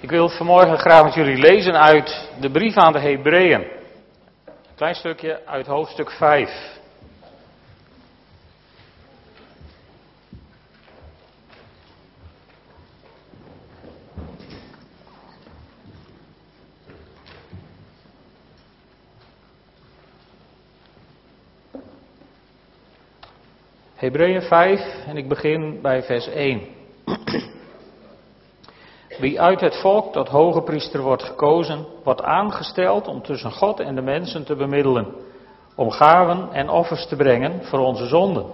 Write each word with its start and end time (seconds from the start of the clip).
Ik 0.00 0.10
wil 0.10 0.28
vanmorgen 0.28 0.78
graag 0.78 1.04
met 1.04 1.14
jullie 1.14 1.36
lezen 1.36 1.80
uit 1.80 2.30
de 2.40 2.50
brief 2.50 2.76
aan 2.76 2.92
de 2.92 2.98
Hebreeën. 2.98 3.60
Een 3.60 4.74
klein 4.76 4.94
stukje 4.94 5.46
uit 5.46 5.66
hoofdstuk 5.66 6.10
5. 6.10 6.76
Hebreeën 23.94 24.42
5 24.42 24.80
en 25.06 25.16
ik 25.16 25.28
begin 25.28 25.80
bij 25.82 26.02
vers 26.02 26.28
1. 26.28 26.77
Wie 29.18 29.40
uit 29.40 29.60
het 29.60 29.80
volk 29.80 30.12
tot 30.12 30.28
hoge 30.28 30.62
priester 30.62 31.00
wordt 31.00 31.22
gekozen, 31.22 31.86
wordt 32.04 32.22
aangesteld 32.22 33.08
om 33.08 33.22
tussen 33.22 33.52
God 33.52 33.80
en 33.80 33.94
de 33.94 34.02
mensen 34.02 34.44
te 34.44 34.56
bemiddelen, 34.56 35.06
om 35.74 35.90
gaven 35.90 36.48
en 36.52 36.68
offers 36.68 37.06
te 37.06 37.16
brengen 37.16 37.64
voor 37.64 37.78
onze 37.78 38.06
zonden. 38.06 38.44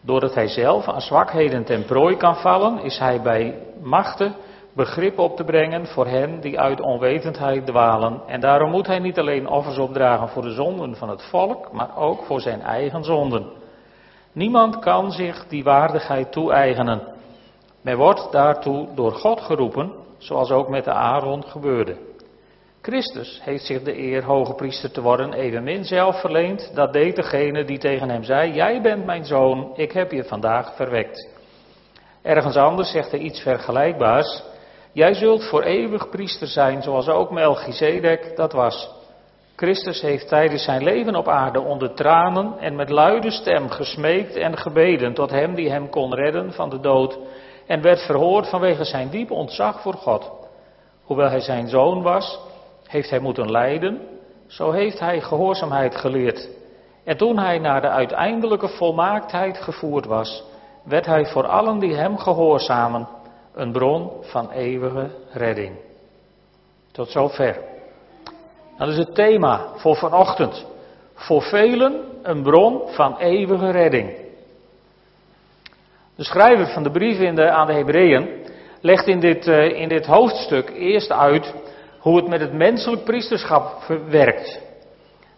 Doordat 0.00 0.34
hij 0.34 0.48
zelf 0.48 0.88
aan 0.88 1.00
zwakheden 1.00 1.64
ten 1.64 1.84
prooi 1.84 2.16
kan 2.16 2.36
vallen, 2.36 2.82
is 2.82 2.98
hij 2.98 3.22
bij 3.22 3.58
machten 3.82 4.34
begrip 4.72 5.18
op 5.18 5.36
te 5.36 5.44
brengen 5.44 5.86
voor 5.86 6.06
hen 6.06 6.40
die 6.40 6.60
uit 6.60 6.80
onwetendheid 6.80 7.66
dwalen. 7.66 8.20
En 8.26 8.40
daarom 8.40 8.70
moet 8.70 8.86
hij 8.86 8.98
niet 8.98 9.18
alleen 9.18 9.48
offers 9.48 9.78
opdragen 9.78 10.28
voor 10.28 10.42
de 10.42 10.52
zonden 10.52 10.96
van 10.96 11.08
het 11.08 11.22
volk, 11.22 11.72
maar 11.72 11.96
ook 11.96 12.22
voor 12.22 12.40
zijn 12.40 12.62
eigen 12.62 13.04
zonden. 13.04 13.46
Niemand 14.32 14.78
kan 14.78 15.10
zich 15.10 15.46
die 15.48 15.64
waardigheid 15.64 16.32
toe-eigenen. 16.32 17.09
Men 17.82 17.96
wordt 17.96 18.32
daartoe 18.32 18.88
door 18.94 19.12
God 19.12 19.40
geroepen, 19.40 19.92
zoals 20.18 20.50
ook 20.50 20.68
met 20.68 20.84
de 20.84 20.92
Aaron 20.92 21.44
gebeurde. 21.44 21.96
Christus 22.82 23.40
heeft 23.42 23.64
zich 23.64 23.82
de 23.82 23.98
eer 23.98 24.24
hoge 24.24 24.54
priester 24.54 24.90
te 24.90 25.00
worden 25.02 25.32
evenmin 25.32 25.84
zelf 25.84 26.20
verleend. 26.20 26.70
Dat 26.74 26.92
deed 26.92 27.16
degene 27.16 27.64
die 27.64 27.78
tegen 27.78 28.10
hem 28.10 28.22
zei: 28.22 28.52
Jij 28.52 28.80
bent 28.80 29.04
mijn 29.04 29.24
zoon, 29.24 29.72
ik 29.74 29.92
heb 29.92 30.12
je 30.12 30.24
vandaag 30.24 30.76
verwekt. 30.76 31.28
Ergens 32.22 32.56
anders 32.56 32.90
zegt 32.90 33.10
hij 33.10 33.20
iets 33.20 33.40
vergelijkbaars. 33.40 34.42
Jij 34.92 35.14
zult 35.14 35.44
voor 35.44 35.62
eeuwig 35.62 36.08
priester 36.08 36.46
zijn, 36.46 36.82
zoals 36.82 37.08
ook 37.08 37.30
Melchizedek 37.30 38.36
dat 38.36 38.52
was. 38.52 38.90
Christus 39.56 40.00
heeft 40.00 40.28
tijdens 40.28 40.64
zijn 40.64 40.82
leven 40.82 41.14
op 41.14 41.28
aarde 41.28 41.60
onder 41.60 41.94
tranen 41.94 42.58
en 42.58 42.76
met 42.76 42.90
luide 42.90 43.30
stem 43.30 43.68
gesmeekt 43.68 44.36
en 44.36 44.58
gebeden 44.58 45.14
tot 45.14 45.30
hem 45.30 45.54
die 45.54 45.70
hem 45.70 45.90
kon 45.90 46.14
redden 46.14 46.52
van 46.52 46.70
de 46.70 46.80
dood 46.80 47.18
en 47.70 47.82
werd 47.82 48.00
verhoord 48.00 48.48
vanwege 48.48 48.84
zijn 48.84 49.08
diep 49.08 49.30
ontzag 49.30 49.80
voor 49.80 49.94
God. 49.94 50.30
Hoewel 51.04 51.28
hij 51.28 51.40
zijn 51.40 51.68
zoon 51.68 52.02
was, 52.02 52.40
heeft 52.86 53.10
hij 53.10 53.18
moeten 53.18 53.50
lijden, 53.50 54.00
zo 54.46 54.70
heeft 54.70 54.98
hij 54.98 55.20
gehoorzaamheid 55.20 55.96
geleerd. 55.96 56.48
En 57.04 57.16
toen 57.16 57.38
hij 57.38 57.58
naar 57.58 57.80
de 57.80 57.88
uiteindelijke 57.88 58.68
volmaaktheid 58.68 59.58
gevoerd 59.58 60.06
was, 60.06 60.44
werd 60.82 61.06
hij 61.06 61.26
voor 61.26 61.46
allen 61.46 61.78
die 61.78 61.94
hem 61.94 62.18
gehoorzamen 62.18 63.08
een 63.54 63.72
bron 63.72 64.10
van 64.20 64.50
eeuwige 64.50 65.10
redding. 65.32 65.76
Tot 66.92 67.08
zover. 67.08 67.60
Dat 68.78 68.88
is 68.88 68.96
het 68.96 69.14
thema 69.14 69.66
voor 69.76 69.96
vanochtend. 69.96 70.66
Voor 71.14 71.42
velen 71.42 72.04
een 72.22 72.42
bron 72.42 72.82
van 72.86 73.16
eeuwige 73.16 73.70
redding. 73.70 74.19
De 76.20 76.26
schrijver 76.26 76.66
van 76.66 76.82
de 76.82 76.90
brief 76.90 77.34
de, 77.34 77.50
aan 77.50 77.66
de 77.66 77.72
Hebreeën 77.72 78.28
legt 78.80 79.06
in 79.06 79.20
dit, 79.20 79.46
uh, 79.46 79.80
in 79.80 79.88
dit 79.88 80.06
hoofdstuk 80.06 80.70
eerst 80.70 81.10
uit 81.10 81.54
hoe 81.98 82.16
het 82.16 82.28
met 82.28 82.40
het 82.40 82.52
menselijk 82.52 83.04
priesterschap 83.04 83.82
werkt. 84.08 84.60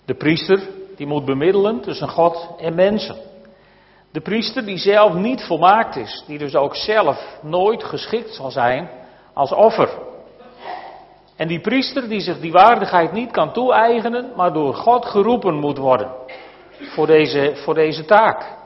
De 0.04 0.14
priester 0.14 0.60
die 0.96 1.06
moet 1.06 1.24
bemiddelen 1.24 1.80
tussen 1.80 2.08
God 2.08 2.48
en 2.58 2.74
mensen. 2.74 3.16
De 4.12 4.20
priester 4.20 4.64
die 4.64 4.78
zelf 4.78 5.14
niet 5.14 5.42
volmaakt 5.42 5.96
is, 5.96 6.24
die 6.26 6.38
dus 6.38 6.54
ook 6.54 6.76
zelf 6.76 7.38
nooit 7.42 7.84
geschikt 7.84 8.34
zal 8.34 8.50
zijn 8.50 8.90
als 9.32 9.52
offer. 9.52 9.88
En 11.36 11.48
die 11.48 11.60
priester 11.60 12.08
die 12.08 12.20
zich 12.20 12.40
die 12.40 12.52
waardigheid 12.52 13.12
niet 13.12 13.30
kan 13.30 13.52
toe-eigenen, 13.52 14.32
maar 14.36 14.52
door 14.52 14.74
God 14.74 15.06
geroepen 15.06 15.54
moet 15.54 15.78
worden 15.78 16.10
voor 16.78 17.06
deze, 17.06 17.52
voor 17.54 17.74
deze 17.74 18.04
taak. 18.04 18.60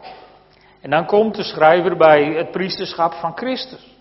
En 0.87 0.93
dan 0.93 1.07
komt 1.07 1.35
de 1.35 1.43
schrijver 1.43 1.97
bij 1.97 2.25
het 2.25 2.51
priesterschap 2.51 3.13
van 3.13 3.37
Christus. 3.37 3.97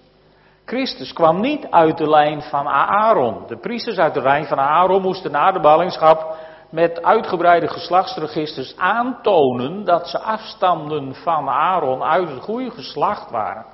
Christus 0.66 1.14
kwam 1.14 1.42
niet 1.42 1.68
uit 1.70 1.98
de 1.98 2.10
lijn 2.10 2.42
van 2.42 2.68
Aaron. 2.68 3.48
De 3.48 3.58
priesters 3.58 3.98
uit 3.98 4.14
de 4.14 4.22
lijn 4.22 4.46
van 4.46 4.60
Aaron 4.60 5.02
moesten 5.02 5.32
na 5.32 5.52
de 5.52 5.60
ballingschap 5.60 6.36
met 6.70 7.04
uitgebreide 7.04 7.68
geslachtsregisters 7.68 8.78
aantonen 8.78 9.86
dat 9.86 10.08
ze 10.08 10.20
afstamden 10.20 11.16
van 11.16 11.50
Aaron 11.50 12.04
uit 12.04 12.30
het 12.30 12.44
goede 12.44 12.72
geslacht 12.72 13.32
waren. 13.32 13.66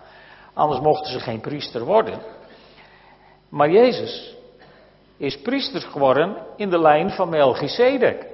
Anders 0.53 0.79
mochten 0.79 1.11
ze 1.11 1.19
geen 1.19 1.41
priester 1.41 1.83
worden. 1.83 2.21
Maar 3.49 3.69
Jezus 3.69 4.35
is 5.17 5.41
priester 5.41 5.81
geworden 5.81 6.37
in 6.55 6.69
de 6.69 6.79
lijn 6.79 7.09
van 7.09 7.29
Melchizedek. 7.29 8.25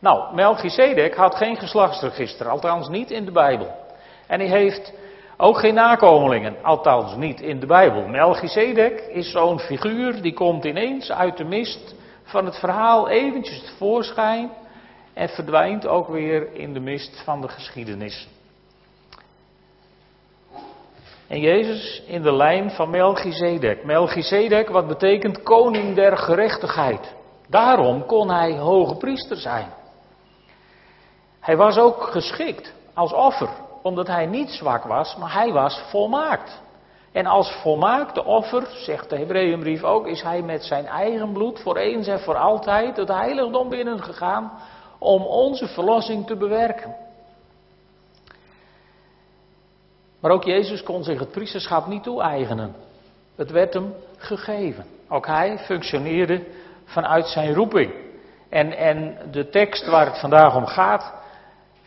Nou, 0.00 0.34
Melchizedek 0.34 1.14
had 1.14 1.34
geen 1.34 1.56
geslachtsregister, 1.56 2.48
althans 2.48 2.88
niet 2.88 3.10
in 3.10 3.24
de 3.24 3.32
Bijbel. 3.32 3.88
En 4.30 4.40
hij 4.40 4.48
heeft 4.48 4.92
ook 5.36 5.58
geen 5.58 5.74
nakomelingen, 5.74 6.56
althans 6.62 7.16
niet 7.16 7.40
in 7.40 7.60
de 7.60 7.66
Bijbel. 7.66 8.08
Melchizedek 8.08 9.00
is 9.00 9.30
zo'n 9.30 9.58
figuur 9.58 10.22
die 10.22 10.32
komt 10.32 10.64
ineens 10.64 11.10
uit 11.10 11.36
de 11.36 11.44
mist 11.44 11.94
van 12.22 12.44
het 12.44 12.58
verhaal 12.58 13.08
eventjes 13.08 13.64
tevoorschijn 13.64 14.50
en 15.14 15.28
verdwijnt 15.28 15.86
ook 15.86 16.08
weer 16.08 16.54
in 16.54 16.72
de 16.72 16.80
mist 16.80 17.22
van 17.24 17.40
de 17.40 17.48
geschiedenis. 17.48 18.28
En 21.28 21.40
Jezus 21.40 22.02
in 22.06 22.22
de 22.22 22.32
lijn 22.32 22.70
van 22.70 22.90
Melchizedek. 22.90 23.84
Melchizedek, 23.84 24.68
wat 24.68 24.86
betekent 24.86 25.42
koning 25.42 25.94
der 25.94 26.16
gerechtigheid. 26.16 27.14
Daarom 27.48 28.06
kon 28.06 28.30
hij 28.30 28.58
hoge 28.58 28.96
priester 28.96 29.36
zijn. 29.36 29.68
Hij 31.40 31.56
was 31.56 31.78
ook 31.78 32.02
geschikt 32.02 32.74
als 32.94 33.12
offer, 33.12 33.48
omdat 33.82 34.06
hij 34.06 34.26
niet 34.26 34.50
zwak 34.50 34.84
was, 34.84 35.16
maar 35.16 35.32
hij 35.32 35.52
was 35.52 35.82
volmaakt. 35.88 36.60
En 37.12 37.26
als 37.26 37.52
volmaakte 37.62 38.24
offer, 38.24 38.66
zegt 38.72 39.10
de 39.10 39.16
Hebreeënbrief 39.16 39.82
ook, 39.82 40.06
is 40.06 40.22
hij 40.22 40.42
met 40.42 40.64
zijn 40.64 40.86
eigen 40.86 41.32
bloed 41.32 41.60
voor 41.60 41.76
eens 41.76 42.06
en 42.06 42.20
voor 42.20 42.36
altijd 42.36 42.96
het 42.96 43.08
heiligdom 43.08 43.68
binnengegaan 43.68 44.52
om 44.98 45.22
onze 45.22 45.66
verlossing 45.66 46.26
te 46.26 46.36
bewerken. 46.36 46.94
Maar 50.20 50.30
ook 50.30 50.44
Jezus 50.44 50.82
kon 50.82 51.04
zich 51.04 51.18
het 51.18 51.30
priesterschap 51.30 51.86
niet 51.86 52.02
toe-eigenen. 52.02 52.74
Het 53.36 53.50
werd 53.50 53.74
hem 53.74 53.94
gegeven. 54.16 54.84
Ook 55.08 55.26
hij 55.26 55.58
functioneerde 55.58 56.44
vanuit 56.84 57.26
zijn 57.26 57.54
roeping. 57.54 57.92
En, 58.48 58.76
en 58.76 59.18
de 59.30 59.48
tekst 59.48 59.86
waar 59.86 60.06
het 60.06 60.18
vandaag 60.18 60.56
om 60.56 60.66
gaat, 60.66 61.14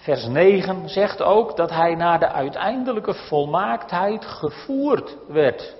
vers 0.04 0.26
9, 0.26 0.90
zegt 0.90 1.22
ook 1.22 1.56
dat 1.56 1.70
hij 1.70 1.96
naar 1.96 2.20
de 2.20 2.28
uiteindelijke 2.28 3.14
volmaaktheid 3.14 4.26
gevoerd 4.26 5.16
werd. 5.28 5.76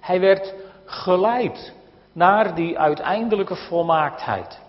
Hij 0.00 0.20
werd 0.20 0.54
geleid 0.84 1.72
naar 2.12 2.54
die 2.54 2.78
uiteindelijke 2.78 3.56
volmaaktheid. 3.56 4.60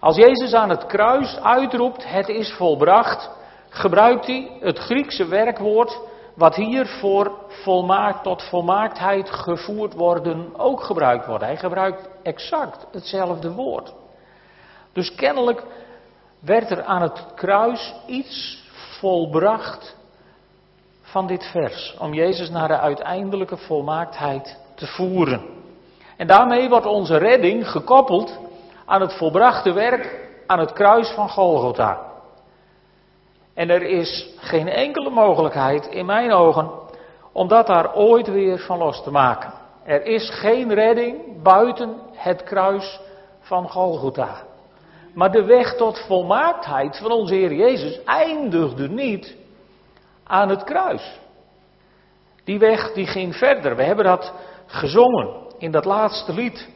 Als 0.00 0.16
Jezus 0.16 0.54
aan 0.54 0.70
het 0.70 0.86
kruis 0.86 1.36
uitroept, 1.40 2.10
het 2.10 2.28
is 2.28 2.52
volbracht, 2.52 3.30
gebruikt 3.68 4.26
hij 4.26 4.50
het 4.60 4.78
Griekse 4.78 5.26
werkwoord 5.26 6.00
wat 6.34 6.54
hier 6.54 6.86
voor 6.86 7.32
volmaakt 7.48 8.22
tot 8.22 8.42
volmaaktheid 8.42 9.30
gevoerd 9.30 9.94
worden 9.94 10.50
ook 10.56 10.82
gebruikt 10.82 11.26
wordt. 11.26 11.44
Hij 11.44 11.56
gebruikt 11.56 12.08
exact 12.22 12.86
hetzelfde 12.92 13.52
woord. 13.52 13.94
Dus 14.92 15.14
kennelijk 15.14 15.62
werd 16.40 16.70
er 16.70 16.84
aan 16.84 17.02
het 17.02 17.24
kruis 17.34 17.94
iets 18.06 18.62
volbracht 18.98 19.96
van 21.02 21.26
dit 21.26 21.44
vers. 21.44 21.96
Om 21.98 22.14
Jezus 22.14 22.50
naar 22.50 22.68
de 22.68 22.78
uiteindelijke 22.78 23.56
volmaaktheid 23.56 24.58
te 24.74 24.86
voeren. 24.86 25.42
En 26.16 26.26
daarmee 26.26 26.68
wordt 26.68 26.86
onze 26.86 27.16
redding 27.16 27.70
gekoppeld 27.70 28.38
aan 28.84 29.00
het 29.00 29.12
volbrachte 29.12 29.72
werk 29.72 30.28
aan 30.46 30.58
het 30.58 30.72
kruis 30.72 31.10
van 31.10 31.28
Golgotha. 31.28 32.06
En 33.54 33.70
er 33.70 33.82
is 33.82 34.26
geen 34.36 34.68
enkele 34.68 35.10
mogelijkheid 35.10 35.86
in 35.86 36.06
mijn 36.06 36.32
ogen 36.32 36.70
om 37.32 37.48
dat 37.48 37.66
daar 37.66 37.94
ooit 37.94 38.28
weer 38.28 38.58
van 38.58 38.78
los 38.78 39.02
te 39.02 39.10
maken. 39.10 39.52
Er 39.84 40.04
is 40.04 40.30
geen 40.30 40.74
redding 40.74 41.42
buiten 41.42 41.96
het 42.12 42.42
kruis 42.42 43.00
van 43.40 43.70
Golgotha. 43.70 44.42
Maar 45.14 45.30
de 45.30 45.44
weg 45.44 45.74
tot 45.74 46.04
volmaaktheid 46.06 46.98
van 46.98 47.10
onze 47.10 47.34
Heer 47.34 47.54
Jezus 47.54 48.04
eindigde 48.04 48.88
niet 48.88 49.36
aan 50.24 50.48
het 50.48 50.64
kruis. 50.64 51.20
Die 52.44 52.58
weg 52.58 52.92
die 52.92 53.06
ging 53.06 53.36
verder. 53.36 53.76
We 53.76 53.82
hebben 53.82 54.04
dat 54.04 54.32
gezongen. 54.66 55.46
in 55.58 55.70
dat 55.70 55.84
laatste 55.84 56.32
lied. 56.32 56.68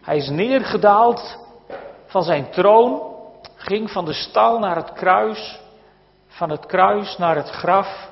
Hij 0.00 0.16
is 0.16 0.28
neergedaald 0.28 1.38
van 2.06 2.22
zijn 2.22 2.50
troon, 2.50 3.02
ging 3.56 3.90
van 3.90 4.04
de 4.04 4.12
stal 4.12 4.58
naar 4.58 4.76
het 4.76 4.92
kruis, 4.92 5.60
van 6.26 6.50
het 6.50 6.66
kruis 6.66 7.18
naar 7.18 7.36
het 7.36 7.50
graf. 7.50 8.10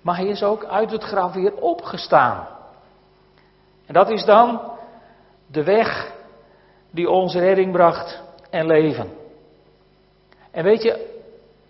Maar 0.00 0.16
hij 0.16 0.26
is 0.26 0.42
ook 0.42 0.64
uit 0.64 0.90
het 0.90 1.02
graf 1.02 1.32
weer 1.32 1.54
opgestaan. 1.54 2.46
En 3.86 3.94
dat 3.94 4.10
is 4.10 4.24
dan 4.24 4.60
de 5.46 5.64
weg 5.64 6.12
die 6.90 7.10
ons 7.10 7.34
redding 7.34 7.72
bracht 7.72 8.22
en 8.50 8.66
leven. 8.66 9.10
En 10.50 10.64
weet 10.64 10.82
je, 10.82 11.16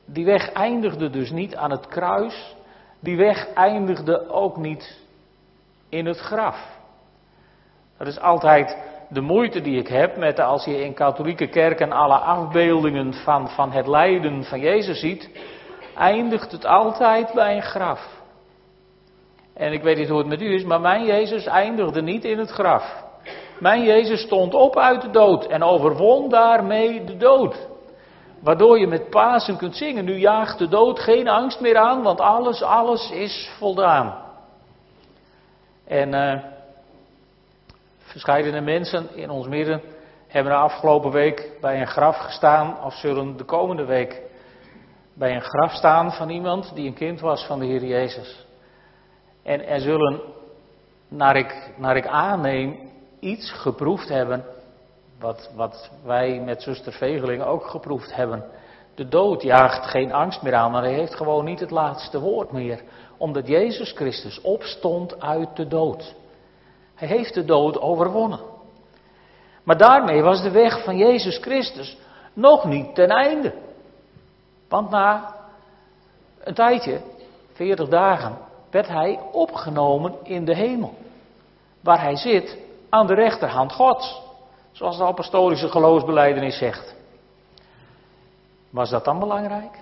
die 0.04 0.25
weg 0.25 0.52
eindigde 0.52 1.10
dus 1.10 1.30
niet 1.30 1.56
aan 1.56 1.70
het 1.70 1.86
kruis. 1.86 2.56
Die 3.00 3.16
weg 3.16 3.52
eindigde 3.54 4.28
ook 4.30 4.56
niet 4.56 4.98
in 5.88 6.06
het 6.06 6.19
graf. 6.19 6.76
Dat 7.96 8.06
is 8.06 8.20
altijd 8.20 8.76
de 9.08 9.20
moeite 9.20 9.60
die 9.60 9.78
ik 9.78 9.88
heb 9.88 10.16
met 10.16 10.40
als 10.40 10.64
je 10.64 10.84
in 10.84 10.94
katholieke 10.94 11.48
kerken 11.48 11.92
alle 11.92 12.16
afbeeldingen 12.16 13.14
van, 13.14 13.48
van 13.48 13.72
het 13.72 13.86
lijden 13.86 14.44
van 14.44 14.60
Jezus 14.60 15.00
ziet, 15.00 15.31
eindigt 15.96 16.52
het 16.52 16.64
altijd 16.64 17.32
bij 17.32 17.56
een 17.56 17.62
graf. 17.62 18.16
En 19.54 19.72
ik 19.72 19.82
weet 19.82 19.96
niet 19.96 20.08
hoe 20.08 20.19
het 20.19 20.26
met 20.26 20.40
u 20.40 20.54
is, 20.54 20.64
maar 20.64 20.81
mijn 20.81 21.04
Jezus 21.04 21.46
eindigde 21.46 22.02
niet 22.02 22.24
in 22.24 22.38
het 22.38 22.50
graf. 22.50 23.07
Mijn 23.60 23.82
Jezus 23.82 24.20
stond 24.20 24.55
op 24.55 24.76
uit 24.76 25.02
de 25.02 25.10
dood 25.10 25.46
en 25.46 25.62
overwon 25.62 26.28
daarmee 26.28 27.05
de 27.05 27.16
dood. 27.16 27.69
Waardoor 28.40 28.78
je 28.78 28.87
met 28.87 29.10
Pasen 29.10 29.56
kunt 29.56 29.76
zingen. 29.76 30.05
Nu 30.05 30.16
jaagt 30.16 30.58
de 30.58 30.69
dood 30.69 30.99
geen 30.99 31.28
angst 31.28 31.60
meer 31.60 31.76
aan, 31.76 32.02
want 32.02 32.20
alles, 32.20 32.62
alles 32.62 33.10
is 33.10 33.50
voldaan. 33.58 34.26
En 35.87 36.14
uh, 36.14 36.43
verscheidene 37.99 38.60
mensen 38.60 39.08
in 39.14 39.31
ons 39.31 39.46
midden 39.46 39.82
hebben 40.28 40.52
de 40.52 40.58
afgelopen 40.58 41.10
week 41.10 41.50
bij 41.60 41.81
een 41.81 41.87
graf 41.87 42.16
gestaan, 42.16 42.84
of 42.84 42.94
zullen 42.94 43.37
de 43.37 43.44
komende 43.44 43.84
week 43.84 44.22
bij 45.14 45.34
een 45.34 45.43
graf 45.43 45.72
staan 45.72 46.12
van 46.12 46.31
iemand 46.31 46.75
die 46.75 46.87
een 46.87 46.94
kind 46.94 47.20
was 47.20 47.46
van 47.46 47.58
de 47.58 47.66
Heer 47.66 47.84
Jezus. 47.84 48.46
En 49.43 49.66
er 49.66 49.81
zullen, 49.81 50.20
naar 51.08 51.37
ik, 51.37 51.72
naar 51.76 51.96
ik 51.96 52.06
aanneem, 52.06 52.88
iets 53.20 53.53
geproefd 53.53 54.09
hebben 54.09 54.44
wat, 55.19 55.50
wat 55.55 55.91
wij 56.05 56.41
met 56.41 56.62
zuster 56.62 56.93
Vegeling 56.93 57.43
ook 57.43 57.67
geproefd 57.67 58.15
hebben. 58.15 58.44
De 58.94 59.09
dood 59.09 59.43
jaagt 59.43 59.87
geen 59.87 60.12
angst 60.12 60.43
meer 60.43 60.55
aan, 60.55 60.70
maar 60.70 60.82
hij 60.82 60.94
heeft 60.94 61.15
gewoon 61.15 61.44
niet 61.44 61.61
het 61.61 61.70
laatste 61.70 62.20
woord 62.20 62.53
meer. 62.53 62.82
Omdat 63.17 63.47
Jezus 63.47 63.93
Christus 63.93 64.41
opstond 64.41 65.20
uit 65.20 65.56
de 65.56 65.67
dood. 65.67 66.15
Hij 66.94 67.09
heeft 67.09 67.35
de 67.35 67.44
dood 67.44 67.81
overwonnen. 67.81 68.41
Maar 69.62 69.76
daarmee 69.76 70.23
was 70.23 70.43
de 70.43 70.50
weg 70.50 70.85
van 70.85 70.97
Jezus 70.97 71.38
Christus 71.38 71.97
nog 72.32 72.65
niet 72.65 72.94
ten 72.94 73.09
einde. 73.09 73.55
Want 74.69 74.91
na 74.91 75.35
een 76.41 76.55
tijdje, 76.55 77.00
40 77.53 77.88
dagen, 77.88 78.38
werd 78.70 78.88
hij 78.88 79.20
opgenomen 79.32 80.15
in 80.23 80.44
de 80.44 80.55
hemel. 80.55 80.94
Waar 81.81 82.00
hij 82.00 82.17
zit 82.17 82.56
aan 82.88 83.06
de 83.06 83.14
rechterhand 83.14 83.73
Gods. 83.73 84.20
Zoals 84.73 84.96
de 84.96 85.05
apostolische 85.05 85.69
geloofsbeleidenis 85.69 86.58
zegt. 86.58 86.94
Was 88.70 88.90
dat 88.90 89.05
dan 89.05 89.19
belangrijk? 89.19 89.79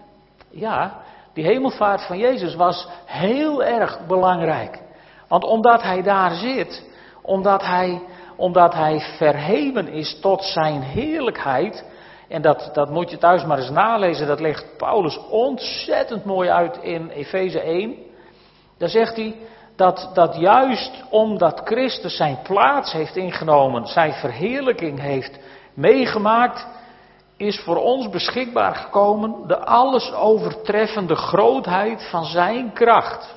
Ja, 0.50 0.94
die 1.32 1.44
hemelvaart 1.44 2.06
van 2.06 2.18
Jezus 2.18 2.54
was 2.54 2.88
heel 3.04 3.64
erg 3.64 4.06
belangrijk. 4.06 4.82
Want 5.28 5.44
omdat 5.44 5.82
hij 5.82 6.02
daar 6.02 6.34
zit, 6.34 6.84
omdat 7.22 7.64
hij, 7.64 8.02
omdat 8.36 8.74
hij 8.74 9.00
verheven 9.00 9.88
is 9.88 10.20
tot 10.20 10.42
zijn 10.42 10.82
heerlijkheid, 10.82 11.84
en 12.28 12.42
dat, 12.42 12.70
dat 12.72 12.90
moet 12.90 13.10
je 13.10 13.18
thuis 13.18 13.44
maar 13.44 13.58
eens 13.58 13.70
nalezen, 13.70 14.26
dat 14.26 14.40
legt 14.40 14.76
Paulus 14.76 15.20
ontzettend 15.30 16.24
mooi 16.24 16.48
uit 16.50 16.76
in 16.76 17.08
Efeze 17.08 17.60
1. 17.60 17.94
Daar 18.78 18.88
zegt 18.88 19.16
hij, 19.16 19.36
dat, 19.76 20.10
dat 20.14 20.36
juist 20.36 21.04
omdat 21.10 21.60
Christus 21.64 22.16
zijn 22.16 22.38
plaats 22.42 22.92
heeft 22.92 23.16
ingenomen, 23.16 23.86
zijn 23.86 24.12
verheerlijking 24.12 25.00
heeft 25.00 25.38
meegemaakt, 25.74 26.66
is 27.36 27.60
voor 27.60 27.76
ons 27.76 28.08
beschikbaar 28.08 28.74
gekomen 28.74 29.46
de 29.46 29.64
alles 29.64 30.12
overtreffende 30.12 31.14
grootheid 31.14 32.08
van 32.10 32.24
zijn 32.24 32.72
kracht. 32.72 33.34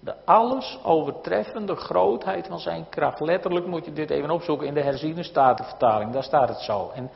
De 0.00 0.14
alles 0.24 0.78
overtreffende 0.82 1.76
grootheid 1.76 2.46
van 2.46 2.58
zijn 2.58 2.86
kracht. 2.88 3.20
Letterlijk 3.20 3.66
moet 3.66 3.84
je 3.84 3.92
dit 3.92 4.10
even 4.10 4.30
opzoeken 4.30 4.66
in 4.66 4.74
de 4.74 4.82
herziene 4.82 5.22
statenvertaling. 5.22 6.12
Daar 6.12 6.22
staat 6.22 6.48
het 6.48 6.60
zo. 6.60 6.90
En 6.94 7.10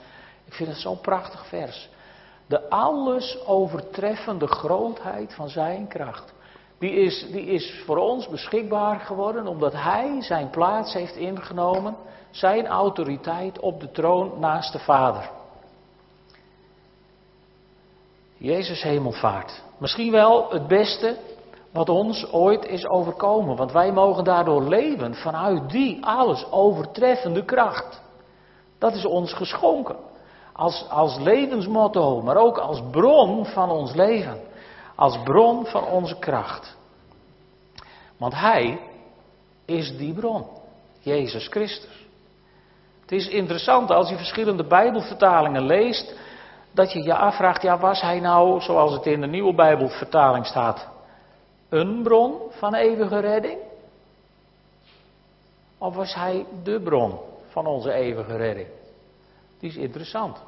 ik 0.45 0.53
vind 0.53 0.69
het 0.69 0.79
zo'n 0.79 1.01
prachtig 1.01 1.47
vers. 1.47 1.89
De 2.47 2.71
alles 2.71 3.47
overtreffende 3.47 4.47
grootheid 4.47 5.35
van 5.35 5.49
zijn 5.49 5.89
kracht. 5.89 6.33
Die 6.85 6.95
is, 6.95 7.27
die 7.31 7.47
is 7.47 7.83
voor 7.85 7.97
ons 7.97 8.29
beschikbaar 8.29 9.01
geworden 9.01 9.47
omdat 9.47 9.73
Hij 9.73 10.23
zijn 10.23 10.51
plaats 10.51 10.93
heeft 10.93 11.17
ingenomen, 11.17 11.97
zijn 12.31 12.67
autoriteit 12.67 13.59
op 13.61 13.81
de 13.81 13.91
troon 13.91 14.39
naast 14.39 14.73
de 14.73 14.79
Vader. 14.79 15.31
Jezus 18.37 18.83
hemelvaart. 18.83 19.63
Misschien 19.79 20.11
wel 20.11 20.51
het 20.51 20.67
beste 20.67 21.17
wat 21.73 21.89
ons 21.89 22.33
ooit 22.33 22.65
is 22.65 22.87
overkomen, 22.87 23.57
want 23.57 23.73
wij 23.73 23.93
mogen 23.93 24.25
daardoor 24.25 24.63
leven 24.63 25.15
vanuit 25.15 25.71
die 25.71 26.07
alles 26.07 26.51
overtreffende 26.51 27.45
kracht. 27.45 28.03
Dat 28.79 28.95
is 28.95 29.05
ons 29.05 29.33
geschonken. 29.33 29.97
Als, 30.53 30.87
als 30.89 31.19
levensmotto, 31.19 32.23
maar 32.23 32.37
ook 32.37 32.59
als 32.59 32.83
bron 32.91 33.47
van 33.47 33.71
ons 33.71 33.95
leven 33.95 34.53
als 34.95 35.23
bron 35.23 35.67
van 35.67 35.85
onze 35.85 36.19
kracht. 36.19 36.77
Want 38.17 38.35
Hij 38.35 38.81
is 39.65 39.97
die 39.97 40.15
bron, 40.15 40.47
Jezus 41.01 41.47
Christus. 41.47 42.07
Het 43.01 43.13
is 43.13 43.29
interessant 43.29 43.91
als 43.91 44.09
je 44.09 44.17
verschillende 44.17 44.67
Bijbelvertalingen 44.67 45.67
leest, 45.67 46.15
dat 46.71 46.93
je 46.93 47.03
je 47.03 47.15
afvraagt, 47.15 47.63
ja 47.63 47.79
was 47.79 48.01
Hij 48.01 48.21
nou, 48.21 48.61
zoals 48.61 48.93
het 48.93 49.07
in 49.07 49.21
de 49.21 49.27
nieuwe 49.27 49.55
Bijbelvertaling 49.55 50.47
staat, 50.47 50.89
een 51.69 52.03
bron 52.03 52.35
van 52.51 52.75
eeuwige 52.75 53.19
redding? 53.19 53.59
Of 55.79 55.95
was 55.95 56.15
Hij 56.15 56.47
de 56.63 56.81
bron 56.81 57.19
van 57.49 57.67
onze 57.67 57.93
eeuwige 57.93 58.37
redding? 58.37 58.69
Die 59.59 59.71
is 59.71 59.77
interessant. 59.77 60.43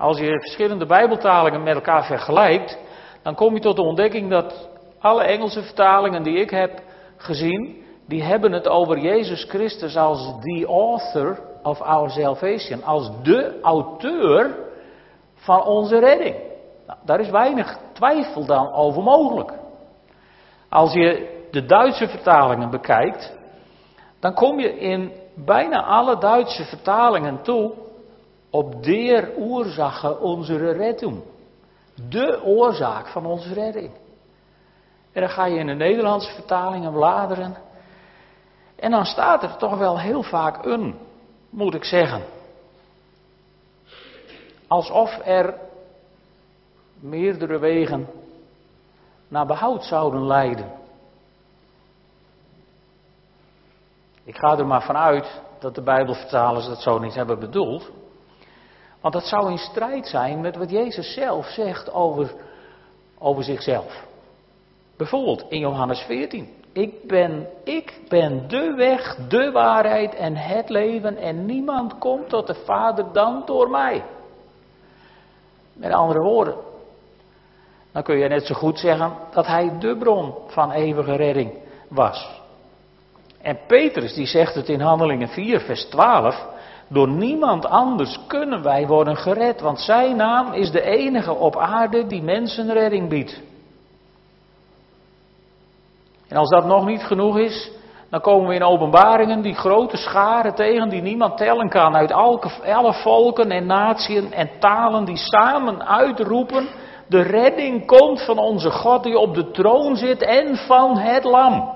Als 0.00 0.18
je 0.18 0.40
verschillende 0.40 0.86
Bijbeltalingen 0.86 1.62
met 1.62 1.74
elkaar 1.74 2.04
vergelijkt, 2.04 2.78
dan 3.22 3.34
kom 3.34 3.54
je 3.54 3.60
tot 3.60 3.76
de 3.76 3.82
ontdekking 3.82 4.30
dat 4.30 4.68
alle 5.00 5.22
Engelse 5.22 5.62
vertalingen 5.62 6.22
die 6.22 6.38
ik 6.38 6.50
heb 6.50 6.82
gezien, 7.16 7.84
die 8.06 8.22
hebben 8.22 8.52
het 8.52 8.68
over 8.68 8.98
Jezus 8.98 9.44
Christus 9.44 9.96
als 9.96 10.34
the 10.40 10.66
author 10.66 11.38
of 11.62 11.80
our 11.80 12.10
salvation, 12.10 12.84
als 12.84 13.10
de 13.22 13.58
auteur 13.62 14.56
van 15.34 15.64
onze 15.64 15.98
redding. 15.98 16.36
Nou, 16.86 16.98
daar 17.04 17.20
is 17.20 17.30
weinig 17.30 17.78
twijfel 17.92 18.46
dan 18.46 18.72
over 18.72 19.02
mogelijk. 19.02 19.52
Als 20.68 20.92
je 20.92 21.38
de 21.50 21.66
Duitse 21.66 22.08
vertalingen 22.08 22.70
bekijkt, 22.70 23.36
dan 24.20 24.34
kom 24.34 24.60
je 24.60 24.78
in 24.78 25.12
bijna 25.34 25.84
alle 25.84 26.18
Duitse 26.18 26.64
vertalingen 26.64 27.42
toe 27.42 27.72
op 28.50 28.84
der 28.84 29.38
Ursache 29.38 30.18
onze 30.18 30.72
Rettung. 30.72 31.22
De 32.08 32.42
oorzaak 32.44 33.06
van 33.06 33.26
onze 33.26 33.54
redding. 33.54 33.90
En 35.12 35.20
dan 35.20 35.30
ga 35.30 35.46
je 35.46 35.58
in 35.58 35.66
de 35.66 35.74
Nederlandse 35.74 36.34
vertalingen 36.34 36.92
bladeren. 36.92 37.56
En 38.76 38.90
dan 38.90 39.04
staat 39.04 39.42
er 39.42 39.56
toch 39.56 39.78
wel 39.78 39.98
heel 39.98 40.22
vaak 40.22 40.64
een, 40.64 40.98
moet 41.50 41.74
ik 41.74 41.84
zeggen. 41.84 42.22
Alsof 44.66 45.18
er 45.24 45.54
meerdere 47.00 47.58
wegen 47.58 48.08
naar 49.28 49.46
behoud 49.46 49.84
zouden 49.84 50.26
leiden. 50.26 50.72
Ik 54.24 54.36
ga 54.36 54.58
er 54.58 54.66
maar 54.66 54.82
vanuit 54.82 55.42
dat 55.58 55.74
de 55.74 55.82
Bijbelvertalers 55.82 56.66
dat 56.66 56.82
zo 56.82 56.98
niet 56.98 57.14
hebben 57.14 57.38
bedoeld. 57.38 57.90
Want 59.00 59.14
dat 59.14 59.24
zou 59.24 59.50
in 59.50 59.58
strijd 59.58 60.06
zijn 60.06 60.40
met 60.40 60.56
wat 60.56 60.70
Jezus 60.70 61.14
zelf 61.14 61.46
zegt 61.46 61.92
over, 61.92 62.34
over 63.18 63.44
zichzelf. 63.44 64.04
Bijvoorbeeld 64.96 65.44
in 65.48 65.58
Johannes 65.58 66.00
14. 66.00 66.48
Ik 66.72 67.06
ben, 67.06 67.48
ik 67.64 68.00
ben 68.08 68.48
de 68.48 68.74
weg, 68.74 69.16
de 69.28 69.50
waarheid 69.50 70.14
en 70.14 70.36
het 70.36 70.68
leven 70.68 71.16
en 71.16 71.46
niemand 71.46 71.98
komt 71.98 72.28
tot 72.28 72.46
de 72.46 72.54
Vader 72.54 73.12
dan 73.12 73.42
door 73.46 73.70
mij. 73.70 74.04
Met 75.72 75.92
andere 75.92 76.20
woorden, 76.20 76.54
dan 77.92 78.02
kun 78.02 78.18
je 78.18 78.28
net 78.28 78.46
zo 78.46 78.54
goed 78.54 78.78
zeggen 78.78 79.12
dat 79.30 79.46
hij 79.46 79.78
de 79.78 79.96
bron 79.96 80.34
van 80.46 80.70
eeuwige 80.70 81.16
redding 81.16 81.52
was. 81.88 82.40
En 83.42 83.58
Petrus 83.66 84.14
die 84.14 84.26
zegt 84.26 84.54
het 84.54 84.68
in 84.68 84.80
Handelingen 84.80 85.28
4, 85.28 85.60
vers 85.60 85.84
12. 85.84 86.46
Door 86.92 87.08
niemand 87.08 87.66
anders 87.66 88.18
kunnen 88.26 88.62
wij 88.62 88.86
worden 88.86 89.16
gered, 89.16 89.60
want 89.60 89.80
zijn 89.80 90.16
naam 90.16 90.52
is 90.52 90.70
de 90.70 90.82
enige 90.82 91.34
op 91.34 91.56
aarde 91.56 92.06
die 92.06 92.22
mensen 92.22 92.72
redding 92.72 93.08
biedt. 93.08 93.40
En 96.28 96.36
als 96.36 96.48
dat 96.48 96.64
nog 96.64 96.86
niet 96.86 97.02
genoeg 97.02 97.38
is, 97.38 97.70
dan 98.10 98.20
komen 98.20 98.48
we 98.48 98.54
in 98.54 98.62
openbaringen 98.62 99.42
die 99.42 99.54
grote 99.54 99.96
scharen 99.96 100.54
tegen 100.54 100.88
die 100.88 101.02
niemand 101.02 101.36
tellen 101.36 101.68
kan. 101.68 101.96
Uit 101.96 102.12
alle 102.12 102.92
volken 102.92 103.50
en 103.50 103.66
naties 103.66 104.30
en 104.30 104.50
talen 104.58 105.04
die 105.04 105.16
samen 105.16 105.86
uitroepen. 105.86 106.68
De 107.08 107.20
redding 107.20 107.86
komt 107.86 108.24
van 108.24 108.38
onze 108.38 108.70
God 108.70 109.02
die 109.02 109.18
op 109.18 109.34
de 109.34 109.50
troon 109.50 109.96
zit 109.96 110.22
en 110.22 110.56
van 110.56 110.98
het 110.98 111.24
lam. 111.24 111.72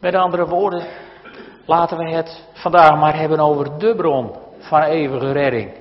Met 0.00 0.14
andere 0.14 0.46
woorden, 0.46 0.86
laten 1.64 1.98
we 1.98 2.10
het 2.10 2.44
vandaag 2.52 2.98
maar 2.98 3.18
hebben 3.18 3.40
over 3.40 3.78
de 3.78 3.94
bron 3.94 4.30
van 4.58 4.82
eeuwige 4.82 5.32
redding. 5.32 5.72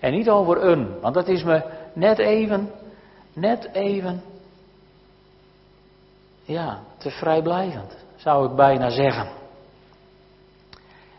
En 0.00 0.12
niet 0.12 0.30
over 0.30 0.64
een, 0.64 1.00
want 1.00 1.14
dat 1.14 1.28
is 1.28 1.42
me 1.42 1.62
net 1.92 2.18
even, 2.18 2.70
net 3.32 3.68
even, 3.72 4.22
ja, 6.44 6.78
te 6.98 7.10
vrijblijvend 7.10 7.96
zou 8.16 8.50
ik 8.50 8.56
bijna 8.56 8.90
zeggen. 8.90 9.28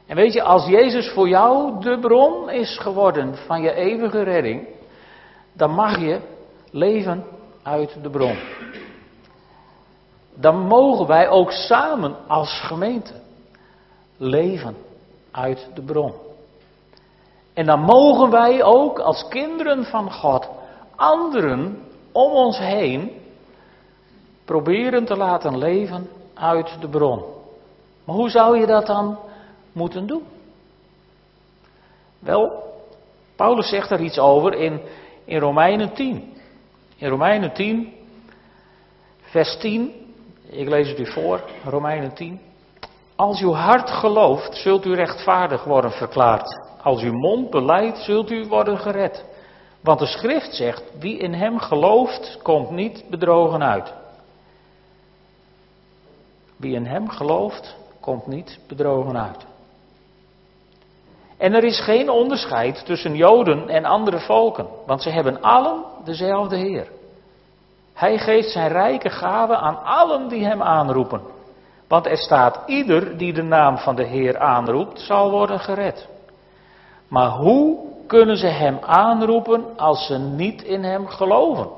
En 0.08 0.16
weet 0.16 0.34
je, 0.34 0.44
als 0.44 0.68
Jezus 0.68 1.10
voor 1.10 1.28
jou 1.28 1.82
de 1.82 2.00
bron 2.00 2.50
is 2.50 2.78
geworden 2.78 3.36
van 3.36 3.62
je 3.62 3.74
eeuwige 3.74 4.24
redding, 4.24 4.68
dan 5.54 5.72
mag 5.72 6.00
je 6.00 6.20
leven 6.72 7.24
uit 7.64 8.04
de 8.04 8.10
bron. 8.10 8.38
Dan 10.34 10.60
mogen 10.60 11.08
wij 11.08 11.30
ook 11.30 11.52
samen 11.52 12.16
als 12.28 12.62
gemeente 12.62 13.14
leven 14.18 14.76
uit 15.32 15.68
de 15.74 15.82
bron. 15.82 16.14
En 17.54 17.66
dan 17.66 17.80
mogen 17.80 18.30
wij 18.30 18.64
ook 18.64 19.00
als 19.00 19.28
kinderen 19.28 19.86
van 19.86 20.12
God 20.12 20.50
anderen 20.96 21.84
om 22.12 22.32
ons 22.32 22.58
heen 22.58 23.12
proberen 24.46 25.06
te 25.06 25.16
laten 25.16 25.58
leven 25.58 26.10
uit 26.34 26.82
de 26.82 26.90
bron. 26.90 27.24
Maar 28.04 28.16
hoe 28.16 28.30
zou 28.30 28.60
je 28.60 28.66
dat 28.66 28.86
dan 28.86 29.20
moeten 29.72 30.08
doen? 30.08 30.24
Wel, 32.20 32.64
Paulus 33.36 33.70
zegt 33.70 33.92
er 33.92 34.02
iets 34.02 34.20
over 34.20 34.54
in, 34.54 34.82
in 35.26 35.40
Romeinen 35.40 35.94
10. 35.94 36.34
In 36.96 37.10
Romeinen 37.10 37.54
10, 37.54 37.94
vers 39.22 39.58
10, 39.58 39.92
ik 40.50 40.68
lees 40.68 40.90
het 40.90 41.00
u 41.00 41.12
voor, 41.12 41.44
Romeinen 41.64 42.14
10. 42.14 42.40
Als 43.18 43.42
uw 43.42 43.54
hart 43.54 43.90
gelooft, 43.90 44.56
zult 44.56 44.86
u 44.86 44.94
rechtvaardig 44.94 45.64
worden 45.64 45.92
verklaard. 45.92 46.60
Als 46.82 47.02
uw 47.02 47.14
mond 47.14 47.50
beleidt, 47.50 47.98
zult 47.98 48.32
u 48.32 48.48
worden 48.48 48.78
gered. 48.78 49.26
Want 49.82 50.00
de 50.00 50.06
schrift 50.06 50.54
zegt, 50.54 50.84
wie 51.00 51.18
in 51.18 51.34
hem 51.34 51.60
gelooft, 51.60 52.40
komt 52.44 52.70
niet 52.70 53.04
bedrogen 53.10 53.64
uit. 53.64 53.94
Wie 56.58 56.76
in 56.76 56.86
hem 56.86 57.10
gelooft, 57.10 57.76
komt 58.00 58.28
niet 58.28 58.60
bedrogen 58.68 59.18
uit. 59.18 59.46
En 61.38 61.54
er 61.54 61.64
is 61.64 61.80
geen 61.80 62.10
onderscheid 62.10 62.86
tussen 62.86 63.16
Joden 63.16 63.70
en 63.70 63.86
andere 63.86 64.20
volken, 64.20 64.68
want 64.86 65.02
ze 65.02 65.10
hebben 65.10 65.42
allen 65.42 65.84
dezelfde 66.04 66.56
Heer. 66.56 66.88
Hij 67.94 68.18
geeft 68.18 68.50
zijn 68.50 68.72
rijke 68.72 69.10
gaven 69.10 69.60
aan 69.60 69.84
allen 69.84 70.28
die 70.28 70.46
hem 70.46 70.62
aanroepen. 70.62 71.22
Want 71.88 72.06
er 72.06 72.18
staat, 72.18 72.60
ieder 72.66 73.18
die 73.18 73.34
de 73.34 73.44
naam 73.44 73.78
van 73.78 73.96
de 73.96 74.06
Heer 74.06 74.40
aanroept, 74.40 75.00
zal 75.00 75.32
worden 75.32 75.60
gered. 75.60 76.08
Maar 77.08 77.30
hoe 77.30 77.78
kunnen 78.08 78.38
ze 78.38 78.48
hem 78.48 78.78
aanroepen 78.82 79.78
als 79.78 80.06
ze 80.06 80.18
niet 80.18 80.64
in 80.64 80.84
hem 80.84 81.08
geloven? 81.08 81.70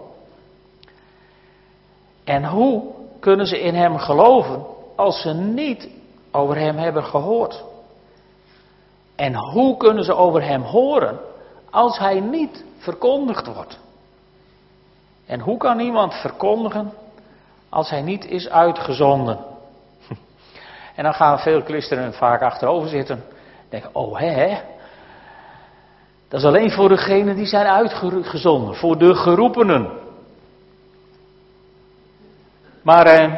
En 2.23 2.45
hoe 2.45 2.83
kunnen 3.19 3.45
ze 3.45 3.61
in 3.61 3.75
Hem 3.75 3.97
geloven 3.97 4.65
als 4.95 5.21
ze 5.21 5.33
niet 5.33 5.89
over 6.31 6.57
Hem 6.57 6.77
hebben 6.77 7.03
gehoord? 7.03 7.63
En 9.15 9.35
hoe 9.35 9.77
kunnen 9.77 10.03
ze 10.03 10.13
over 10.13 10.43
Hem 10.43 10.61
horen 10.61 11.19
als 11.69 11.97
Hij 11.97 12.19
niet 12.19 12.65
verkondigd 12.77 13.53
wordt? 13.53 13.79
En 15.25 15.39
hoe 15.39 15.57
kan 15.57 15.79
iemand 15.79 16.13
verkondigen 16.13 16.93
als 17.69 17.89
Hij 17.89 18.01
niet 18.01 18.25
is 18.25 18.49
uitgezonden? 18.49 19.39
En 20.99 21.05
dan 21.05 21.13
gaan 21.13 21.39
veel 21.39 21.61
christenen 21.61 22.13
vaak 22.13 22.41
achterover 22.41 22.89
zitten. 22.89 23.23
Denken, 23.69 23.95
oh 23.95 24.19
hè, 24.19 24.61
dat 26.27 26.39
is 26.39 26.45
alleen 26.45 26.71
voor 26.71 26.89
degenen 26.89 27.35
die 27.35 27.45
zijn 27.45 27.65
uitgezonden, 27.65 28.75
voor 28.75 28.97
de 28.97 29.15
geroepenen. 29.15 29.89
Maar 32.81 33.05
eh, 33.05 33.33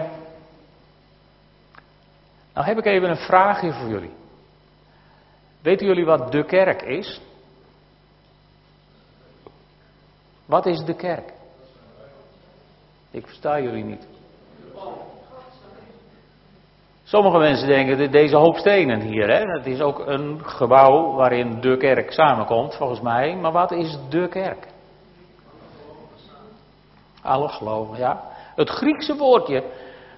nou 2.53 2.67
heb 2.67 2.77
ik 2.77 2.85
even 2.85 3.09
een 3.09 3.17
vraagje 3.17 3.73
voor 3.73 3.87
jullie. 3.87 4.13
Weten 5.61 5.87
jullie 5.87 6.05
wat 6.05 6.31
de 6.31 6.45
kerk 6.45 6.81
is? 6.81 7.21
Wat 10.45 10.65
is 10.65 10.79
de 10.79 10.95
kerk? 10.95 11.33
Ik 13.11 13.27
versta 13.27 13.59
jullie 13.59 13.83
niet. 13.83 14.10
Sommige 17.11 17.37
mensen 17.37 17.67
denken, 17.67 18.11
deze 18.11 18.35
hoop 18.35 18.57
stenen 18.57 18.99
hier, 18.99 19.27
hè, 19.27 19.43
het 19.57 19.65
is 19.65 19.81
ook 19.81 20.07
een 20.07 20.39
gebouw 20.43 21.13
waarin 21.13 21.61
de 21.61 21.77
kerk 21.77 22.11
samenkomt, 22.11 22.75
volgens 22.75 23.01
mij. 23.01 23.35
Maar 23.35 23.51
wat 23.51 23.71
is 23.71 23.97
de 24.09 24.27
kerk? 24.27 24.67
Alle 27.21 27.47
geloven, 27.49 27.97
ja. 27.97 28.23
Het 28.55 28.69
Griekse 28.69 29.15
woordje 29.15 29.63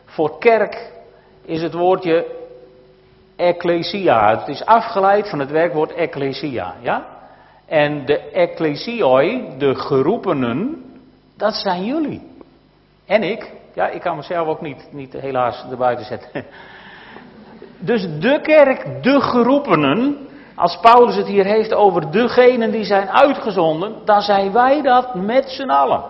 voor 0.06 0.38
kerk 0.40 0.92
is 1.46 1.62
het 1.62 1.74
woordje 1.74 2.26
ecclesia. 3.36 4.38
Het 4.38 4.48
is 4.48 4.66
afgeleid 4.66 5.30
van 5.30 5.40
het 5.40 5.52
werkwoord 5.52 5.94
ecclesia, 5.94 6.76
ja? 6.82 7.06
En 7.66 8.06
de 8.06 8.20
ecclesioi, 8.20 9.58
de 9.58 9.76
geroepenen, 9.76 10.84
dat 11.38 11.54
zijn 11.54 11.86
jullie. 11.86 12.22
En 13.06 13.24
ik. 13.24 13.52
Ja, 13.74 13.88
ik 13.88 14.02
kan 14.02 14.16
mezelf 14.16 14.48
ook 14.48 14.62
niet, 14.62 14.88
niet 14.92 15.14
helaas 15.14 15.66
erbuiten 15.70 16.06
zetten. 16.06 16.46
Dus 17.84 18.02
de 18.20 18.40
kerk, 18.42 19.04
de 19.04 19.22
geroepenen, 19.22 20.28
als 20.56 20.80
Paulus 20.80 21.16
het 21.16 21.28
hier 21.28 21.46
heeft 21.46 21.74
over 21.74 22.12
degenen 22.12 22.72
die 22.72 22.84
zijn 22.84 23.10
uitgezonden, 23.10 24.06
dan 24.06 24.22
zijn 24.22 24.52
wij 24.52 24.82
dat 24.82 25.16
met 25.16 25.50
z'n 25.50 25.70
allen. 25.70 26.04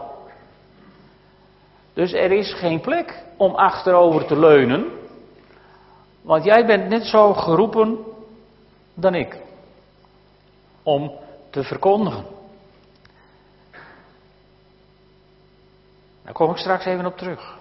Dus 1.93 2.13
er 2.13 2.31
is 2.31 2.53
geen 2.53 2.81
plek 2.81 3.23
om 3.37 3.55
achterover 3.55 4.25
te 4.25 4.39
leunen. 4.39 4.85
Want 6.21 6.43
jij 6.43 6.65
bent 6.65 6.89
net 6.89 7.05
zo 7.05 7.33
geroepen 7.33 7.97
dan 8.93 9.15
ik. 9.15 9.37
Om 10.83 11.11
te 11.49 11.63
verkondigen. 11.63 12.25
Daar 16.23 16.33
kom 16.33 16.51
ik 16.51 16.57
straks 16.57 16.85
even 16.85 17.05
op 17.05 17.17
terug. 17.17 17.57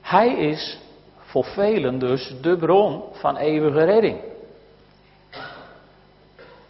Hij 0.00 0.34
is 0.34 0.78
voor 1.28 1.44
velen 1.44 1.98
dus 1.98 2.34
de 2.40 2.56
bron 2.56 3.02
van 3.12 3.36
eeuwige 3.36 3.84
redding. 3.84 4.20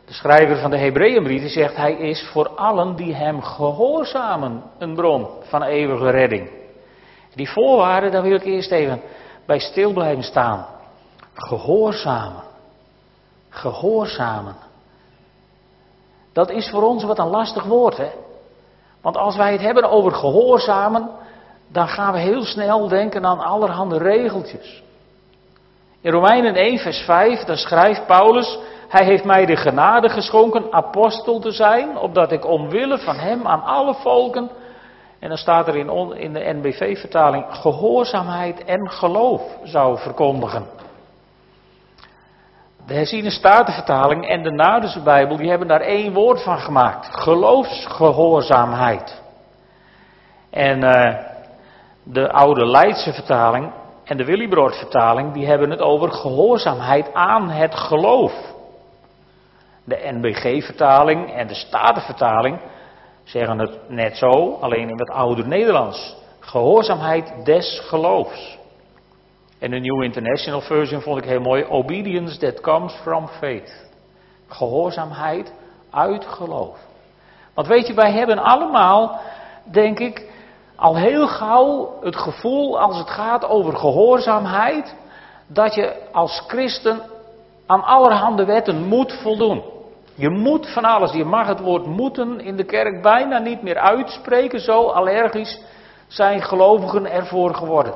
De 0.07 0.13
schrijver 0.13 0.57
van 0.57 0.71
de 0.71 0.79
Hebreeënbrief 0.79 1.51
zegt, 1.51 1.77
hij 1.77 1.93
is 1.93 2.29
voor 2.33 2.49
allen 2.49 2.97
die 2.97 3.15
hem 3.15 3.43
gehoorzamen 3.43 4.63
een 4.79 4.95
bron 4.95 5.29
van 5.43 5.63
eeuwige 5.63 6.11
redding. 6.11 6.51
Die 7.35 7.51
voorwaarden, 7.51 8.11
daar 8.11 8.23
wil 8.23 8.35
ik 8.35 8.45
eerst 8.45 8.71
even 8.71 9.01
bij 9.47 9.59
stil 9.59 9.93
blijven 9.93 10.25
staan. 10.25 10.67
Gehoorzamen. 11.35 12.43
Gehoorzamen. 13.49 14.57
Dat 16.33 16.51
is 16.51 16.71
voor 16.71 16.83
ons 16.83 17.05
wat 17.05 17.19
een 17.19 17.27
lastig 17.27 17.65
woord, 17.65 17.97
hè? 17.97 18.11
Want 19.01 19.17
als 19.17 19.37
wij 19.37 19.53
het 19.53 19.61
hebben 19.61 19.91
over 19.91 20.13
gehoorzamen, 20.13 21.11
dan 21.69 21.89
gaan 21.89 22.13
we 22.13 22.19
heel 22.19 22.45
snel 22.45 22.89
denken 22.89 23.27
aan 23.27 23.41
allerhande 23.41 23.99
regeltjes. 23.99 24.83
In 26.01 26.13
Romeinen 26.13 26.55
1, 26.55 26.79
vers 26.79 26.99
5, 26.99 27.45
dan 27.45 27.57
schrijft 27.57 28.07
Paulus, 28.07 28.59
hij 28.89 29.05
heeft 29.05 29.25
mij 29.25 29.47
de 29.47 29.57
genade 29.57 30.09
geschonken 30.09 30.73
apostel 30.73 31.41
te 31.41 31.51
zijn, 31.51 31.99
opdat 31.99 32.33
ik 32.33 32.47
omwille 32.47 32.99
van 32.99 33.17
hem 33.17 33.47
aan 33.47 33.63
alle 33.63 33.95
volken, 33.95 34.51
en 35.19 35.29
dan 35.29 35.39
staat 35.39 35.69
er 35.69 35.77
in, 35.77 36.17
in 36.17 36.33
de 36.33 36.53
NBV-vertaling, 36.53 37.45
gehoorzaamheid 37.49 38.65
en 38.65 38.91
geloof 38.91 39.43
zou 39.63 39.99
verkondigen. 39.99 40.67
De 42.87 42.95
herziene 42.95 43.31
statenvertaling 43.31 44.29
en 44.29 44.43
de 44.43 44.51
Naardense 44.51 45.03
Bijbel, 45.03 45.37
die 45.37 45.49
hebben 45.49 45.69
daar 45.69 45.81
één 45.81 46.13
woord 46.13 46.43
van 46.43 46.59
gemaakt. 46.59 47.09
Geloofsgehoorzaamheid. 47.11 49.23
En 50.51 50.83
uh, 50.83 51.15
de 52.13 52.33
oude 52.33 52.67
Leidse 52.67 53.13
vertaling 53.13 53.73
en 54.05 54.17
de 54.17 54.25
Willybrood 54.25 54.77
vertaling, 54.77 55.33
die 55.33 55.47
hebben 55.47 55.71
het 55.71 55.81
over 55.81 56.13
gehoorzaamheid 56.13 57.15
aan 57.15 57.51
het 57.51 57.75
geloof. 57.75 58.33
De 59.85 59.99
NBG-vertaling 60.03 61.33
en 61.33 61.47
de 61.47 61.55
Statenvertaling 61.55 62.61
zeggen 63.25 63.59
het 63.59 63.89
net 63.89 64.17
zo, 64.17 64.59
alleen 64.61 64.89
in 64.89 64.99
het 64.99 65.11
oude 65.11 65.47
Nederlands. 65.47 66.17
Gehoorzaamheid 66.41 67.33
des 67.45 67.83
geloofs. 67.87 68.59
En 69.59 69.71
de 69.71 69.79
New 69.79 70.03
International 70.03 70.61
Version 70.61 71.01
vond 71.01 71.19
ik 71.19 71.25
heel 71.25 71.41
mooi. 71.41 71.65
Obedience 71.65 72.39
that 72.39 72.61
comes 72.61 72.93
from 72.93 73.29
faith. 73.29 73.87
Gehoorzaamheid 74.49 75.53
uit 75.91 76.27
geloof. 76.27 76.79
Want 77.55 77.67
weet 77.67 77.87
je, 77.87 77.95
wij 77.95 78.13
hebben 78.13 78.39
allemaal, 78.39 79.21
denk 79.65 79.99
ik, 79.99 80.28
al 80.79 80.97
heel 80.97 81.29
gauw 81.29 81.99
het 82.01 82.17
gevoel 82.17 82.81
als 82.81 82.99
het 82.99 83.11
gaat 83.11 83.45
over 83.45 83.77
gehoorzaamheid, 83.77 84.95
dat 85.47 85.75
je 85.75 85.97
als 86.13 86.43
christen 86.47 87.01
aan 87.67 87.85
allerhande 87.85 88.45
wetten 88.45 88.85
moet 88.85 89.13
voldoen. 89.13 89.63
Je 90.15 90.31
moet 90.31 90.69
van 90.69 90.85
alles. 90.85 91.13
Je 91.13 91.25
mag 91.25 91.47
het 91.47 91.61
woord 91.61 91.87
moeten 91.87 92.41
in 92.41 92.57
de 92.57 92.65
kerk 92.65 93.03
bijna 93.03 93.39
niet 93.39 93.63
meer 93.63 93.79
uitspreken. 93.79 94.61
Zo 94.61 94.87
allergisch 94.87 95.61
zijn 96.07 96.43
gelovigen 96.43 97.11
ervoor 97.11 97.55
geworden. 97.55 97.95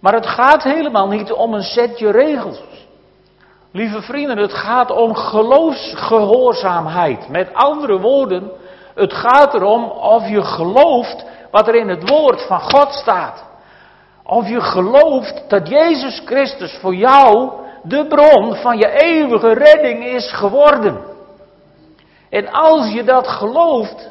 Maar 0.00 0.14
het 0.14 0.26
gaat 0.26 0.62
helemaal 0.62 1.08
niet 1.08 1.32
om 1.32 1.54
een 1.54 1.62
setje 1.62 2.10
regels. 2.10 2.62
Lieve 3.72 4.02
vrienden, 4.02 4.38
het 4.38 4.54
gaat 4.54 4.90
om 4.90 5.14
geloofsgehoorzaamheid. 5.14 7.28
Met 7.28 7.54
andere 7.54 8.00
woorden, 8.00 8.50
het 8.94 9.12
gaat 9.12 9.54
erom 9.54 9.84
of 9.90 10.28
je 10.28 10.42
gelooft 10.42 11.24
wat 11.50 11.68
er 11.68 11.74
in 11.74 11.88
het 11.88 12.08
woord 12.08 12.46
van 12.46 12.60
God 12.60 12.92
staat. 12.92 13.44
Of 14.22 14.48
je 14.48 14.60
gelooft 14.60 15.42
dat 15.48 15.68
Jezus 15.68 16.22
Christus 16.24 16.78
voor 16.80 16.94
jou 16.94 17.52
de 17.82 18.06
bron 18.06 18.54
van 18.54 18.78
je 18.78 18.90
eeuwige 18.90 19.52
redding 19.52 20.04
is 20.04 20.32
geworden. 20.32 21.00
En 22.30 22.48
als 22.48 22.92
je 22.92 23.04
dat 23.04 23.28
gelooft, 23.28 24.10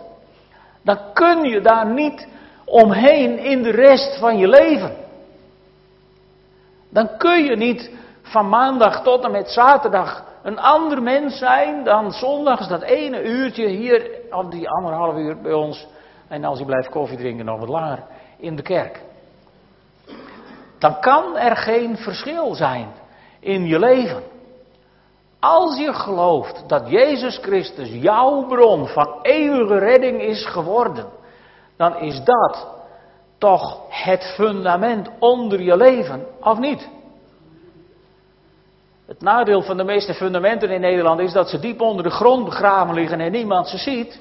dan 0.84 0.98
kun 1.14 1.44
je 1.44 1.62
daar 1.62 1.86
niet 1.86 2.28
omheen 2.66 3.38
in 3.38 3.64
de 3.64 3.72
rest 3.72 4.18
van 4.18 4.38
je 4.38 4.48
leven. 4.48 4.96
Dan 6.90 7.18
kun 7.18 7.44
je 7.44 7.56
niet 7.56 7.92
van 8.22 8.50
maandag 8.50 9.04
tot 9.04 9.24
en 9.24 9.32
met 9.32 9.50
zaterdag 9.50 10.24
een 10.44 10.60
ander 10.60 11.02
mens 11.02 11.38
zijn 11.38 11.84
dan 11.84 12.12
zondags 12.12 12.68
dat 12.68 12.82
ene 12.82 13.24
uurtje 13.24 13.68
hier, 13.68 14.12
of 14.34 14.46
die 14.46 14.70
anderhalf 14.70 15.16
uur 15.16 15.42
bij 15.42 15.54
ons. 15.54 15.88
En 16.28 16.44
als 16.44 16.60
je 16.60 16.66
blijft 16.66 16.90
koffie 16.90 17.18
drinken 17.18 17.46
nog 17.46 17.60
wat 17.60 17.70
langer 17.70 18.04
in 18.38 18.56
de 18.56 18.62
kerk. 18.62 19.02
Dan 20.80 21.00
kan 21.00 21.38
er 21.38 21.56
geen 21.56 21.98
verschil 21.98 22.54
zijn 22.54 22.88
in 23.40 23.66
je 23.66 23.80
leven. 23.80 24.24
Als 25.40 25.78
je 25.78 25.94
gelooft 25.94 26.64
dat 26.68 26.90
Jezus 26.90 27.38
Christus 27.38 27.90
jouw 27.92 28.46
bron 28.46 28.88
van 28.88 29.20
eeuwige 29.22 29.78
redding 29.78 30.22
is 30.22 30.46
geworden, 30.46 31.06
dan 31.78 31.98
is 31.98 32.24
dat 32.24 32.68
toch 33.38 33.80
het 33.90 34.34
fundament 34.36 35.10
onder 35.20 35.62
je 35.62 35.78
leven, 35.78 36.26
of 36.42 36.60
niet? 36.60 36.90
Het 39.14 39.22
nadeel 39.22 39.62
van 39.62 39.78
de 39.78 39.84
meeste 39.84 40.14
fundamenten 40.14 40.70
in 40.70 40.82
Nederland 40.82 41.20
is 41.20 41.32
dat 41.32 41.50
ze 41.50 41.60
diep 41.60 41.82
onder 41.82 42.04
de 42.04 42.10
grond 42.10 42.46
begraven 42.46 42.94
liggen 42.94 43.20
en 43.20 43.32
niemand 43.32 43.68
ze 43.68 43.78
ziet. 43.78 44.20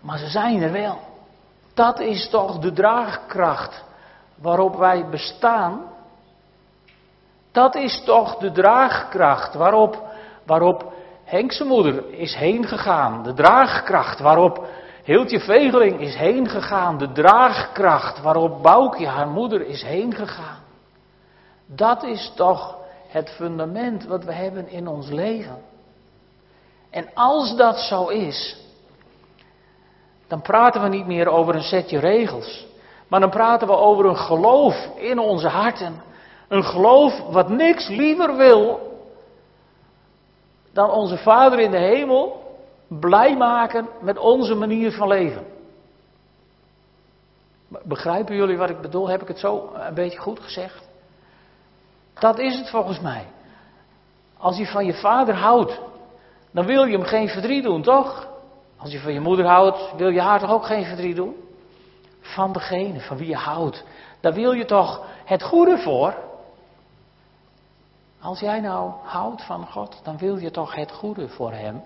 Maar 0.00 0.18
ze 0.18 0.26
zijn 0.26 0.62
er 0.62 0.72
wel. 0.72 0.98
Dat 1.74 2.00
is 2.00 2.28
toch 2.28 2.58
de 2.58 2.72
draagkracht 2.72 3.84
waarop 4.34 4.76
wij 4.76 5.08
bestaan 5.08 5.80
dat 7.52 7.74
is 7.74 8.02
toch 8.04 8.36
de 8.36 8.52
draagkracht 8.52 9.54
waarop, 9.54 10.02
waarop 10.46 10.92
Henkse 11.24 11.64
moeder 11.64 12.04
is 12.10 12.34
heen 12.34 12.66
gegaan. 12.66 13.22
De 13.22 13.34
draagkracht 13.34 14.20
waarop 14.20 14.66
Hiltje 15.04 15.40
Vegeling 15.40 16.00
is 16.00 16.14
heen 16.14 16.48
gegaan. 16.48 16.98
De 16.98 17.12
draagkracht 17.12 18.20
waarop 18.20 18.62
Boukje, 18.62 19.06
haar 19.06 19.28
moeder, 19.28 19.66
is 19.66 19.82
heen 19.82 20.14
gegaan. 20.14 20.58
Dat 21.66 22.02
is 22.02 22.32
toch 22.36 22.80
het 23.12 23.30
fundament 23.30 24.04
wat 24.04 24.24
we 24.24 24.32
hebben 24.32 24.68
in 24.68 24.88
ons 24.88 25.08
leven. 25.08 25.58
En 26.90 27.08
als 27.14 27.56
dat 27.56 27.78
zo 27.78 28.06
is, 28.06 28.56
dan 30.26 30.42
praten 30.42 30.82
we 30.82 30.88
niet 30.88 31.06
meer 31.06 31.28
over 31.28 31.54
een 31.54 31.62
setje 31.62 31.98
regels. 31.98 32.66
Maar 33.08 33.20
dan 33.20 33.30
praten 33.30 33.66
we 33.66 33.76
over 33.76 34.04
een 34.04 34.16
geloof 34.16 34.88
in 34.96 35.18
onze 35.18 35.48
harten 35.48 36.02
een 36.52 36.64
geloof 36.64 37.20
wat 37.30 37.48
niks 37.48 37.88
liever 37.88 38.36
wil 38.36 38.90
dan 40.72 40.90
onze 40.90 41.16
Vader 41.16 41.58
in 41.58 41.70
de 41.70 41.78
hemel 41.78 42.56
blij 42.88 43.36
maken 43.36 43.88
met 44.00 44.18
onze 44.18 44.54
manier 44.54 44.92
van 44.92 45.08
leven. 45.08 45.44
Begrijpen 47.82 48.36
jullie 48.36 48.56
wat 48.56 48.70
ik 48.70 48.80
bedoel? 48.80 49.08
Heb 49.08 49.22
ik 49.22 49.28
het 49.28 49.38
zo 49.38 49.72
een 49.74 49.94
beetje 49.94 50.18
goed 50.18 50.40
gezegd? 50.40 50.88
Dat 52.18 52.38
is 52.38 52.58
het 52.58 52.70
volgens 52.70 53.00
mij. 53.00 53.26
Als 54.38 54.56
je 54.56 54.66
van 54.66 54.84
je 54.84 54.94
vader 54.94 55.34
houdt, 55.34 55.80
dan 56.50 56.66
wil 56.66 56.84
je 56.84 56.96
hem 56.96 57.06
geen 57.06 57.28
verdriet 57.28 57.62
doen, 57.62 57.82
toch? 57.82 58.28
Als 58.76 58.92
je 58.92 59.00
van 59.00 59.12
je 59.12 59.20
moeder 59.20 59.46
houdt, 59.46 59.92
wil 59.96 60.08
je 60.08 60.20
haar 60.20 60.40
toch 60.40 60.50
ook 60.50 60.66
geen 60.66 60.84
verdriet 60.84 61.16
doen? 61.16 61.36
Van 62.20 62.52
degene 62.52 63.00
van 63.00 63.16
wie 63.16 63.28
je 63.28 63.36
houdt, 63.36 63.84
daar 64.20 64.32
wil 64.32 64.52
je 64.52 64.64
toch 64.64 65.04
het 65.24 65.42
goede 65.42 65.78
voor? 65.78 66.14
Als 68.20 68.40
jij 68.40 68.60
nou 68.60 68.92
houdt 69.02 69.44
van 69.44 69.66
God, 69.66 70.00
dan 70.02 70.18
wil 70.18 70.36
je 70.36 70.50
toch 70.50 70.74
het 70.74 70.92
goede 70.92 71.28
voor 71.28 71.52
Hem. 71.52 71.82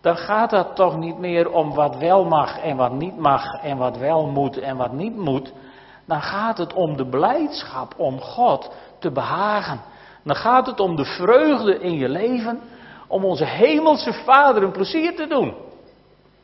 Dan 0.00 0.16
gaat 0.16 0.50
het 0.50 0.74
toch 0.74 0.96
niet 0.96 1.18
meer 1.18 1.50
om 1.52 1.74
wat 1.74 1.96
wel 1.96 2.24
mag 2.24 2.58
en 2.58 2.76
wat 2.76 2.92
niet 2.92 3.16
mag 3.16 3.44
en 3.62 3.76
wat 3.76 3.96
wel 3.96 4.26
moet 4.26 4.58
en 4.58 4.76
wat 4.76 4.92
niet 4.92 5.16
moet. 5.16 5.52
Dan 6.04 6.22
gaat 6.22 6.58
het 6.58 6.72
om 6.72 6.96
de 6.96 7.06
blijdschap 7.06 7.94
om 7.96 8.20
God 8.20 8.70
te 9.00 9.10
behagen. 9.10 9.80
Dan 10.22 10.36
gaat 10.36 10.66
het 10.66 10.80
om 10.80 10.96
de 10.96 11.04
vreugde 11.04 11.78
in 11.78 11.92
je 11.92 12.08
leven, 12.08 12.60
om 13.06 13.24
onze 13.24 13.44
hemelse 13.44 14.12
Vader 14.12 14.62
een 14.62 14.72
plezier 14.72 15.16
te 15.16 15.26
doen. 15.26 15.54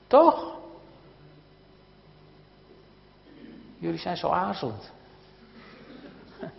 Toch? 0.06 0.54
Jullie 3.78 3.98
zijn 3.98 4.16
zo 4.16 4.28
aarzelend. 4.28 4.92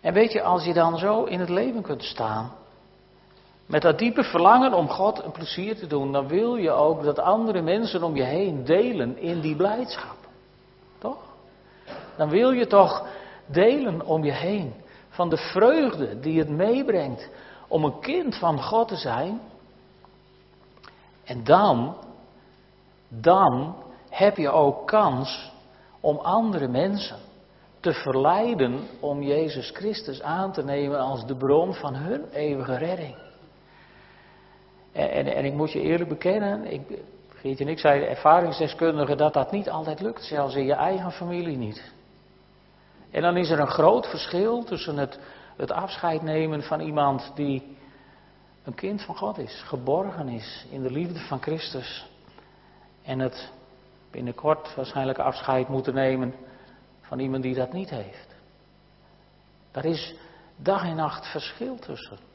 En 0.00 0.12
weet 0.12 0.32
je, 0.32 0.42
als 0.42 0.64
je 0.64 0.72
dan 0.72 0.98
zo 0.98 1.24
in 1.24 1.40
het 1.40 1.48
leven 1.48 1.82
kunt 1.82 2.02
staan, 2.02 2.52
met 3.70 3.82
dat 3.82 3.98
diepe 3.98 4.22
verlangen 4.22 4.72
om 4.72 4.88
God 4.88 5.24
een 5.24 5.32
plezier 5.32 5.76
te 5.76 5.86
doen, 5.86 6.12
dan 6.12 6.28
wil 6.28 6.56
je 6.56 6.70
ook 6.70 7.02
dat 7.02 7.18
andere 7.18 7.62
mensen 7.62 8.02
om 8.02 8.16
je 8.16 8.22
heen 8.22 8.64
delen 8.64 9.18
in 9.18 9.40
die 9.40 9.56
blijdschap. 9.56 10.16
Toch? 10.98 11.18
Dan 12.16 12.28
wil 12.28 12.50
je 12.50 12.66
toch 12.66 13.06
delen 13.46 14.06
om 14.06 14.24
je 14.24 14.32
heen 14.32 14.72
van 15.08 15.28
de 15.28 15.36
vreugde 15.36 16.20
die 16.20 16.38
het 16.38 16.48
meebrengt 16.48 17.28
om 17.68 17.84
een 17.84 18.00
kind 18.00 18.36
van 18.36 18.62
God 18.62 18.88
te 18.88 18.96
zijn. 18.96 19.40
En 21.24 21.44
dan, 21.44 21.96
dan 23.08 23.76
heb 24.08 24.36
je 24.36 24.50
ook 24.50 24.86
kans 24.86 25.52
om 26.00 26.16
andere 26.16 26.68
mensen 26.68 27.18
te 27.80 27.92
verleiden 27.92 28.80
om 29.00 29.22
Jezus 29.22 29.70
Christus 29.70 30.22
aan 30.22 30.52
te 30.52 30.64
nemen 30.64 31.00
als 31.00 31.26
de 31.26 31.36
bron 31.36 31.74
van 31.74 31.94
hun 31.94 32.24
eeuwige 32.30 32.76
redding. 32.76 33.29
En, 34.92 35.34
en, 35.34 35.44
ik 35.44 35.52
moet 35.52 35.72
je 35.72 35.80
eerlijk 35.80 36.08
bekennen, 36.08 36.72
ik, 36.72 36.80
Geert 37.40 37.60
en 37.60 37.68
ik 37.68 37.78
zeiden 37.78 38.08
ervaringsdeskundigen 38.08 39.16
dat 39.16 39.32
dat 39.32 39.50
niet 39.50 39.70
altijd 39.70 40.00
lukt, 40.00 40.24
zelfs 40.24 40.54
in 40.54 40.64
je 40.64 40.74
eigen 40.74 41.12
familie 41.12 41.56
niet. 41.56 41.92
En 43.10 43.22
dan 43.22 43.36
is 43.36 43.50
er 43.50 43.60
een 43.60 43.70
groot 43.70 44.06
verschil 44.06 44.64
tussen 44.64 44.96
het, 44.96 45.18
het 45.56 45.70
afscheid 45.70 46.22
nemen 46.22 46.62
van 46.62 46.80
iemand 46.80 47.32
die 47.34 47.76
een 48.64 48.74
kind 48.74 49.02
van 49.02 49.16
God 49.16 49.38
is, 49.38 49.62
geborgen 49.66 50.28
is 50.28 50.66
in 50.70 50.82
de 50.82 50.90
liefde 50.90 51.18
van 51.18 51.42
Christus. 51.42 52.06
En 53.02 53.18
het 53.18 53.52
binnenkort 54.10 54.74
waarschijnlijk 54.74 55.18
afscheid 55.18 55.68
moeten 55.68 55.94
nemen 55.94 56.34
van 57.00 57.18
iemand 57.18 57.42
die 57.42 57.54
dat 57.54 57.72
niet 57.72 57.90
heeft. 57.90 58.34
Daar 59.70 59.84
is 59.84 60.14
dag 60.56 60.84
en 60.84 60.96
nacht 60.96 61.26
verschil 61.26 61.76
tussen. 61.78 62.29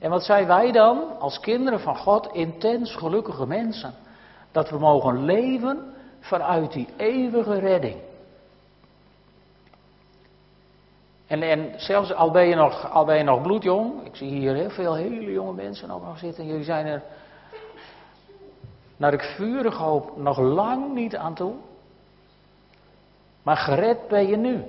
En 0.00 0.10
wat 0.10 0.24
zijn 0.24 0.46
wij 0.46 0.72
dan 0.72 1.18
als 1.18 1.40
kinderen 1.40 1.80
van 1.80 1.96
God, 1.96 2.28
intens 2.32 2.94
gelukkige 2.96 3.46
mensen? 3.46 3.94
Dat 4.52 4.70
we 4.70 4.78
mogen 4.78 5.24
leven 5.24 5.94
vanuit 6.20 6.72
die 6.72 6.88
eeuwige 6.96 7.58
redding. 7.58 7.96
En, 11.26 11.42
en 11.42 11.72
zelfs 11.76 12.12
al 12.12 12.30
ben, 12.30 12.48
je 12.48 12.54
nog, 12.54 12.90
al 12.90 13.04
ben 13.04 13.16
je 13.16 13.22
nog 13.22 13.42
bloedjong, 13.42 14.04
ik 14.06 14.16
zie 14.16 14.28
hier 14.28 14.54
heel 14.54 14.70
veel 14.70 14.94
hele 14.94 15.32
jonge 15.32 15.52
mensen 15.52 15.90
ook 15.90 16.04
nog 16.04 16.18
zitten, 16.18 16.46
jullie 16.46 16.64
zijn 16.64 16.86
er 16.86 17.02
naar 18.96 19.12
ik 19.12 19.22
vurig 19.22 19.76
hoop, 19.76 20.16
nog 20.16 20.38
lang 20.38 20.94
niet 20.94 21.16
aan 21.16 21.34
toe. 21.34 21.54
Maar 23.42 23.56
gered 23.56 24.08
ben 24.08 24.26
je 24.26 24.36
nu, 24.36 24.64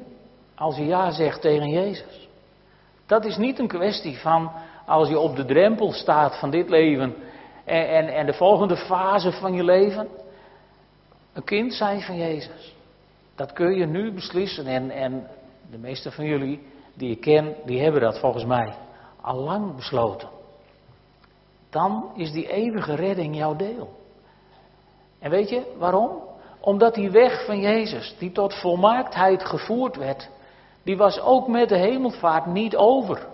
als 0.55 0.75
je 0.77 0.85
ja 0.85 1.11
zegt 1.11 1.41
tegen 1.41 1.69
Jezus. 1.69 2.29
Dat 3.05 3.25
is 3.25 3.37
niet 3.37 3.59
een 3.59 3.67
kwestie 3.67 4.19
van 4.19 4.51
als 4.85 5.09
je 5.09 5.19
op 5.19 5.35
de 5.35 5.45
drempel 5.45 5.91
staat 5.91 6.39
van 6.39 6.49
dit 6.49 6.69
leven 6.69 7.15
en, 7.65 7.89
en, 7.89 8.07
en 8.07 8.25
de 8.25 8.33
volgende 8.33 8.77
fase 8.77 9.31
van 9.31 9.53
je 9.53 9.63
leven. 9.63 10.07
Een 11.33 11.43
kind 11.43 11.73
zijn 11.73 12.01
van 12.01 12.17
Jezus. 12.17 12.75
Dat 13.35 13.53
kun 13.53 13.73
je 13.73 13.85
nu 13.85 14.13
beslissen 14.13 14.65
en, 14.65 14.91
en 14.91 15.27
de 15.71 15.77
meeste 15.77 16.11
van 16.11 16.25
jullie 16.25 16.61
die 16.93 17.11
ik 17.11 17.21
ken, 17.21 17.55
die 17.65 17.81
hebben 17.81 18.01
dat 18.01 18.19
volgens 18.19 18.45
mij 18.45 18.73
al 19.21 19.35
lang 19.35 19.75
besloten. 19.75 20.29
Dan 21.69 22.11
is 22.15 22.31
die 22.31 22.51
eeuwige 22.51 22.95
redding 22.95 23.35
jouw 23.35 23.55
deel. 23.55 23.89
En 25.19 25.29
weet 25.29 25.49
je 25.49 25.75
waarom? 25.77 26.11
Omdat 26.59 26.95
die 26.95 27.11
weg 27.11 27.45
van 27.45 27.59
Jezus, 27.59 28.15
die 28.19 28.31
tot 28.31 28.53
volmaaktheid 28.53 29.45
gevoerd 29.45 29.95
werd, 29.95 30.29
die 30.83 30.97
was 30.97 31.19
ook 31.19 31.47
met 31.47 31.69
de 31.69 31.77
hemelvaart 31.77 32.45
niet 32.45 32.75
over. 32.75 33.27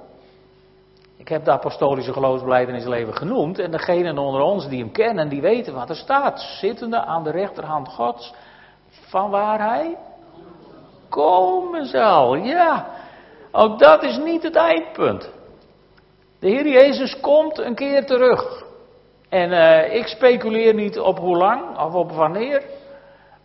Ik 1.28 1.34
heb 1.34 1.46
de 1.46 1.52
apostolische 1.52 2.14
geloofsbelijdenis 2.14 2.86
leven 2.86 3.16
genoemd. 3.16 3.60
En 3.60 3.72
degenen 3.72 4.18
onder 4.18 4.42
ons 4.42 4.68
die 4.68 4.80
hem 4.80 4.92
kennen, 4.92 5.30
die 5.30 5.42
weten 5.42 5.74
wat 5.74 5.90
er 5.90 5.96
staat. 5.96 6.40
Zittende 6.40 6.98
aan 6.98 7.24
de 7.24 7.32
rechterhand 7.32 7.88
Gods, 7.88 8.34
van 8.90 9.30
waar 9.30 9.60
hij 9.60 9.98
komen 11.10 11.86
zal. 11.86 12.36
Ja, 12.36 12.88
ook 13.52 13.80
dat 13.80 14.04
is 14.04 14.18
niet 14.18 14.44
het 14.44 14.56
eindpunt. 14.56 15.32
De 16.40 16.48
Heer 16.48 16.68
Jezus 16.68 17.20
komt 17.20 17.58
een 17.58 17.76
keer 17.76 18.06
terug. 18.06 18.64
En 19.30 19.52
uh, 19.52 19.96
ik 19.96 20.08
speculeer 20.08 20.74
niet 20.74 21.00
op 21.00 21.20
hoe 21.20 21.38
lang 21.38 21.80
of 21.80 21.94
op 21.94 22.12
wanneer. 22.12 22.64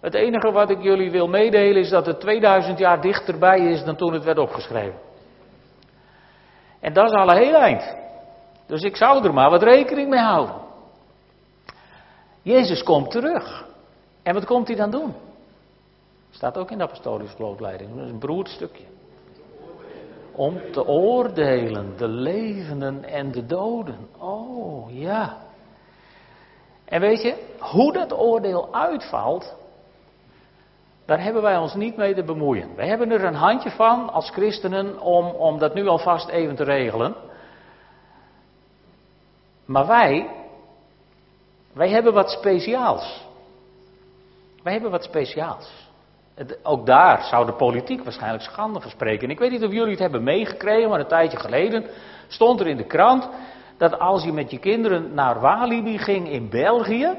Het 0.01 0.14
enige 0.14 0.53
wat 0.53 0.71
ik 0.71 0.83
jullie 0.83 1.11
wil 1.11 1.29
meedelen 1.29 1.83
is 1.83 1.90
dat 1.90 2.07
het 2.07 2.21
2000 2.21 2.79
jaar 2.79 3.01
dichterbij 3.01 3.59
is 3.59 3.85
dan 3.85 3.97
toen 3.97 4.12
het 4.12 4.25
werd 4.25 4.38
opgeschreven. 4.38 5.11
En 6.83 6.92
dat 6.92 7.05
is 7.05 7.16
al 7.16 7.31
een 7.31 7.42
heel 7.42 7.55
eind. 7.55 7.97
Dus 8.66 8.83
ik 8.83 8.97
zou 8.97 9.25
er 9.25 9.35
maar 9.35 9.51
wat 9.51 9.62
rekening 9.62 10.09
mee 10.09 10.21
houden. 10.21 10.55
Jezus 12.42 12.83
komt 12.83 13.11
terug. 13.11 13.66
En 14.23 14.35
wat 14.35 14.45
komt 14.45 14.68
hij 14.68 14.77
dan 14.77 14.90
doen? 14.90 15.14
Staat 16.31 16.59
ook 16.59 16.71
in 16.71 16.79
de 16.79 16.85
apostolische 16.85 17.37
geloofleiding. 17.37 17.95
Dat 17.95 18.05
is 18.05 18.11
een 18.11 18.18
beroerd 18.18 18.49
stukje. 18.49 18.85
Om 20.33 20.61
te 20.73 20.87
oordelen 20.87 21.97
de 21.97 22.09
levenden 22.09 23.05
en 23.05 23.33
de 23.33 23.47
doden. 23.47 24.09
Oh 24.18 24.99
ja. 24.99 25.37
En 26.85 27.01
weet 27.01 27.23
je, 27.23 27.55
hoe 27.59 27.92
dat 27.92 28.18
oordeel 28.18 28.75
uitvalt, 28.75 29.55
daar 31.12 31.22
hebben 31.22 31.42
wij 31.42 31.57
ons 31.57 31.75
niet 31.75 31.96
mee 31.96 32.14
te 32.14 32.22
bemoeien. 32.22 32.68
Wij 32.77 32.88
hebben 32.88 33.11
er 33.11 33.25
een 33.25 33.35
handje 33.35 33.70
van 33.70 34.12
als 34.12 34.31
christenen 34.31 35.01
om, 35.01 35.27
om 35.27 35.59
dat 35.59 35.75
nu 35.75 35.87
alvast 35.87 36.29
even 36.29 36.57
te 36.57 36.64
regelen. 36.64 37.14
Maar 39.64 39.87
wij, 39.87 40.31
wij 41.72 41.88
hebben 41.88 42.12
wat 42.12 42.31
speciaals. 42.31 43.27
Wij 44.62 44.72
hebben 44.72 44.90
wat 44.90 45.05
speciaals. 45.05 45.90
ook 46.62 46.87
daar 46.87 47.22
zou 47.22 47.46
de 47.46 47.53
politiek 47.53 48.05
waarschijnlijk 48.05 48.42
schande 48.42 48.81
van 48.81 48.90
spreken. 48.90 49.22
En 49.22 49.31
ik 49.31 49.38
weet 49.38 49.51
niet 49.51 49.64
of 49.64 49.72
jullie 49.72 49.90
het 49.90 49.98
hebben 49.98 50.22
meegekregen, 50.22 50.90
maar 50.90 51.01
een 51.01 51.07
tijdje 51.07 51.38
geleden 51.38 51.85
stond 52.29 52.61
er 52.61 52.66
in 52.66 52.77
de 52.77 52.87
krant 52.87 53.29
dat 53.77 53.98
als 53.98 54.25
je 54.25 54.33
met 54.33 54.51
je 54.51 54.59
kinderen 54.59 55.14
naar 55.14 55.40
Walibi 55.40 55.98
ging 55.98 56.29
in 56.29 56.51
België 56.51 57.16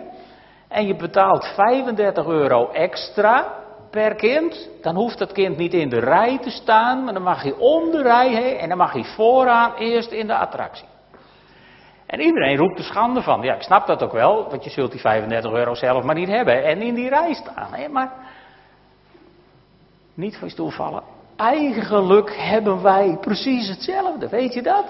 en 0.68 0.88
je 0.88 0.96
betaalt 0.96 1.46
35 1.46 2.26
euro 2.26 2.72
extra, 2.72 3.62
per 3.94 4.16
kind, 4.16 4.70
dan 4.82 4.96
hoeft 4.96 5.18
dat 5.18 5.32
kind 5.32 5.58
niet 5.58 5.74
in 5.74 5.90
de 5.90 6.00
rij 6.00 6.40
te 6.42 6.50
staan, 6.50 7.04
maar 7.04 7.14
dan 7.14 7.24
mag 7.24 7.42
hij 7.42 7.54
om 7.54 7.92
de 7.92 8.02
rij 8.02 8.30
heen 8.30 8.58
en 8.58 8.70
dan 8.70 8.78
mag 8.78 8.94
hij 8.94 9.04
vooraan 9.04 9.74
eerst 9.74 10.12
in 10.12 10.28
de 10.28 10.36
attractie. 10.36 10.88
En 12.06 12.20
iedereen 12.20 12.58
roept 12.58 12.78
er 12.78 12.84
schande 12.84 13.22
van. 13.22 13.42
Ja, 13.42 13.54
ik 13.54 13.62
snap 13.62 13.88
dat 13.88 14.04
ook 14.04 14.12
wel, 14.12 14.50
want 14.50 14.64
je 14.64 14.70
zult 14.70 14.92
die 14.92 15.00
35 15.00 15.52
euro 15.52 15.76
zelf 15.76 16.04
maar 16.04 16.16
niet 16.16 16.28
hebben 16.28 16.64
en 16.64 16.82
in 16.82 16.94
die 16.94 17.10
rij 17.10 17.34
staan. 17.34 17.74
Hè? 17.74 17.88
Maar 17.88 18.12
niet 20.14 20.38
van 20.38 20.48
je 20.48 20.54
stoel 20.54 20.70
vallen. 20.70 21.04
Eigenlijk 21.36 22.36
hebben 22.38 22.82
wij 22.82 23.18
precies 23.22 23.70
hetzelfde, 23.70 24.30
weet 24.30 24.54
je 24.54 24.62
dat? 24.62 24.86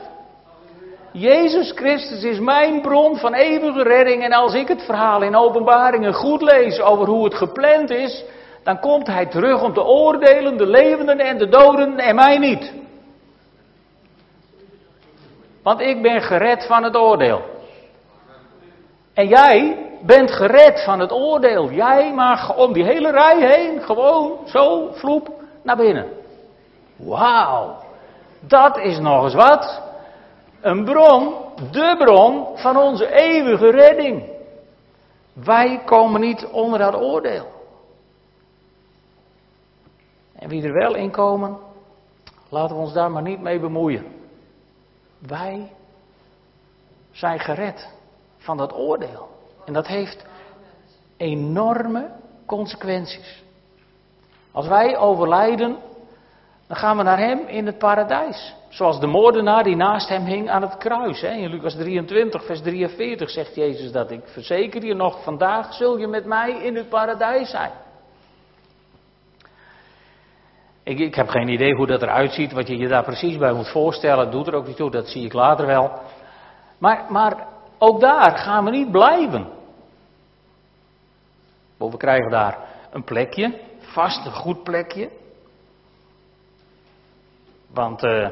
Jezus 1.11 1.71
Christus 1.71 2.23
is 2.23 2.39
mijn 2.39 2.81
bron 2.81 3.17
van 3.17 3.33
eeuwige 3.33 3.83
redding. 3.83 4.23
En 4.23 4.33
als 4.33 4.53
ik 4.53 4.67
het 4.67 4.81
verhaal 4.81 5.21
in 5.21 5.35
openbaringen 5.35 6.13
goed 6.13 6.41
lees 6.41 6.81
over 6.81 7.07
hoe 7.07 7.23
het 7.23 7.35
gepland 7.35 7.89
is, 7.89 8.23
dan 8.63 8.79
komt 8.79 9.07
hij 9.07 9.25
terug 9.25 9.61
om 9.61 9.73
te 9.73 9.83
oordelen 9.83 10.57
de 10.57 10.67
levenden 10.67 11.19
en 11.19 11.37
de 11.37 11.49
doden 11.49 11.97
en 11.97 12.15
mij 12.15 12.37
niet. 12.37 12.73
Want 15.63 15.81
ik 15.81 16.01
ben 16.01 16.21
gered 16.21 16.65
van 16.65 16.83
het 16.83 16.95
oordeel. 16.95 17.41
En 19.13 19.27
jij 19.27 19.77
bent 20.01 20.31
gered 20.31 20.83
van 20.83 20.99
het 20.99 21.11
oordeel. 21.11 21.71
Jij 21.71 22.13
mag 22.13 22.55
om 22.57 22.73
die 22.73 22.83
hele 22.83 23.11
rij 23.11 23.37
heen 23.39 23.81
gewoon 23.81 24.37
zo 24.45 24.91
vloep 24.93 25.29
naar 25.63 25.75
binnen. 25.75 26.07
Wauw. 26.95 27.75
Dat 28.39 28.77
is 28.77 28.99
nog 28.99 29.23
eens 29.23 29.33
wat. 29.33 29.81
Een 30.61 30.83
bron, 30.83 31.33
de 31.71 31.95
bron 31.97 32.47
van 32.55 32.77
onze 32.77 33.11
eeuwige 33.11 33.69
redding. 33.69 34.23
Wij 35.33 35.81
komen 35.85 36.21
niet 36.21 36.45
onder 36.51 36.79
dat 36.79 36.95
oordeel. 36.95 37.45
En 40.43 40.49
wie 40.49 40.63
er 40.63 40.73
wel 40.73 40.95
in 40.95 41.11
komen, 41.11 41.57
laten 42.49 42.75
we 42.75 42.81
ons 42.81 42.93
daar 42.93 43.11
maar 43.11 43.21
niet 43.21 43.41
mee 43.41 43.59
bemoeien. 43.59 44.05
Wij 45.19 45.71
zijn 47.11 47.39
gered 47.39 47.89
van 48.37 48.57
dat 48.57 48.73
oordeel. 48.73 49.29
En 49.65 49.73
dat 49.73 49.87
heeft 49.87 50.25
enorme 51.17 52.09
consequenties. 52.45 53.43
Als 54.51 54.67
wij 54.67 54.97
overlijden, 54.97 55.77
dan 56.67 56.77
gaan 56.77 56.97
we 56.97 57.03
naar 57.03 57.19
Hem 57.19 57.39
in 57.47 57.65
het 57.65 57.77
paradijs. 57.77 58.55
Zoals 58.69 58.99
de 58.99 59.07
moordenaar 59.07 59.63
die 59.63 59.75
naast 59.75 60.09
Hem 60.09 60.25
hing 60.25 60.49
aan 60.49 60.61
het 60.61 60.77
kruis. 60.77 61.21
Hè. 61.21 61.31
In 61.31 61.49
Lucas 61.49 61.75
23, 61.75 62.45
vers 62.45 62.61
43 62.61 63.29
zegt 63.29 63.55
Jezus 63.55 63.91
dat. 63.91 64.11
Ik 64.11 64.27
verzeker 64.27 64.85
je 64.85 64.93
nog, 64.93 65.23
vandaag 65.23 65.73
zul 65.73 65.97
je 65.97 66.07
met 66.07 66.25
mij 66.25 66.51
in 66.51 66.75
het 66.75 66.89
paradijs 66.89 67.49
zijn. 67.49 67.71
Ik, 70.83 70.99
ik 70.99 71.15
heb 71.15 71.27
geen 71.27 71.47
idee 71.47 71.75
hoe 71.75 71.87
dat 71.87 72.01
eruit 72.01 72.31
ziet, 72.31 72.51
wat 72.51 72.67
je 72.67 72.77
je 72.77 72.87
daar 72.87 73.03
precies 73.03 73.37
bij 73.37 73.53
moet 73.53 73.69
voorstellen. 73.69 74.31
Doet 74.31 74.47
er 74.47 74.55
ook 74.55 74.67
niet 74.67 74.75
toe, 74.75 74.91
dat 74.91 75.07
zie 75.07 75.25
ik 75.25 75.33
later 75.33 75.65
wel. 75.65 75.91
Maar, 76.77 77.05
maar 77.09 77.47
ook 77.77 77.99
daar 77.99 78.37
gaan 78.37 78.63
we 78.63 78.69
niet 78.69 78.91
blijven. 78.91 79.47
We 81.77 81.97
krijgen 81.97 82.31
daar 82.31 82.57
een 82.91 83.03
plekje, 83.03 83.59
vast 83.79 84.25
een 84.25 84.31
goed 84.31 84.63
plekje. 84.63 85.09
Want 87.73 88.03
uh, 88.03 88.29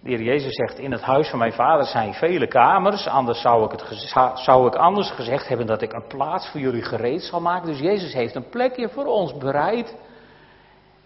de 0.00 0.08
heer 0.08 0.22
Jezus 0.22 0.54
zegt, 0.54 0.78
in 0.78 0.92
het 0.92 1.02
huis 1.02 1.28
van 1.28 1.38
mijn 1.38 1.52
vader 1.52 1.86
zijn 1.86 2.14
vele 2.14 2.46
kamers, 2.46 3.06
anders 3.06 3.40
zou 3.40 3.64
ik, 3.64 3.70
het, 3.70 4.12
zou 4.34 4.66
ik 4.66 4.74
anders 4.74 5.10
gezegd 5.10 5.48
hebben 5.48 5.66
dat 5.66 5.82
ik 5.82 5.92
een 5.92 6.06
plaats 6.06 6.48
voor 6.48 6.60
jullie 6.60 6.82
gereed 6.82 7.22
zal 7.22 7.40
maken. 7.40 7.66
Dus 7.66 7.78
Jezus 7.78 8.12
heeft 8.12 8.34
een 8.34 8.48
plekje 8.48 8.88
voor 8.88 9.06
ons 9.06 9.36
bereid 9.36 9.96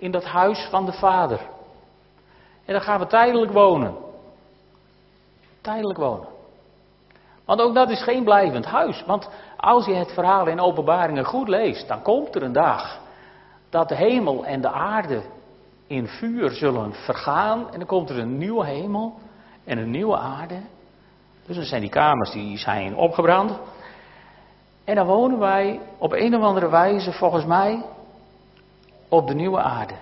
in 0.03 0.11
dat 0.11 0.25
huis 0.25 0.67
van 0.71 0.87
de 0.87 0.93
Vader. 0.93 1.41
En 2.65 2.73
dan 2.73 2.83
gaan 2.83 2.99
we 2.99 3.07
tijdelijk 3.07 3.53
wonen. 3.53 3.95
Tijdelijk 5.61 5.99
wonen. 5.99 6.29
Want 7.45 7.61
ook 7.61 7.75
dat 7.75 7.91
is 7.91 8.03
geen 8.03 8.25
blijvend 8.25 8.65
huis. 8.65 9.05
Want 9.07 9.29
als 9.57 9.87
je 9.87 9.95
het 9.95 10.13
verhaal 10.13 10.47
in 10.47 10.61
openbaringen 10.61 11.25
goed 11.25 11.49
leest, 11.49 11.89
dan 11.89 12.03
komt 12.03 12.35
er 12.35 12.43
een 12.43 12.53
dag 12.53 13.01
dat 13.71 13.89
de 13.89 13.95
hemel 13.95 14.45
en 14.45 14.61
de 14.61 14.71
aarde 14.71 15.23
in 15.87 16.07
vuur 16.07 16.51
zullen 16.51 16.93
vergaan. 16.93 17.73
En 17.73 17.79
dan 17.79 17.87
komt 17.87 18.11
er 18.11 18.19
een 18.19 18.39
nieuwe 18.39 18.67
hemel 18.67 19.15
en 19.65 19.79
een 19.79 19.91
nieuwe 19.91 20.17
aarde. 20.17 20.61
Dus 21.47 21.57
dan 21.57 21.65
zijn 21.65 21.81
die 21.81 21.91
kamers 21.91 22.31
die 22.31 22.59
zijn 22.59 22.97
opgebrand. 22.97 23.59
En 24.85 24.95
dan 24.95 25.07
wonen 25.07 25.39
wij 25.39 25.81
op 25.99 26.13
een 26.13 26.37
of 26.37 26.43
andere 26.43 26.69
wijze, 26.69 27.13
volgens 27.13 27.45
mij, 27.45 27.83
op 29.13 29.27
de 29.27 29.35
nieuwe 29.35 29.61
aarde. 29.61 29.95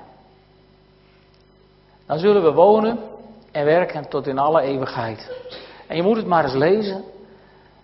Dan 2.06 2.18
zullen 2.18 2.42
we 2.42 2.52
wonen 2.52 2.98
en 3.50 3.64
werken 3.64 4.08
tot 4.08 4.26
in 4.26 4.38
alle 4.38 4.60
eeuwigheid. 4.60 5.30
En 5.86 5.96
je 5.96 6.02
moet 6.02 6.16
het 6.16 6.26
maar 6.26 6.44
eens 6.44 6.54
lezen. 6.54 7.04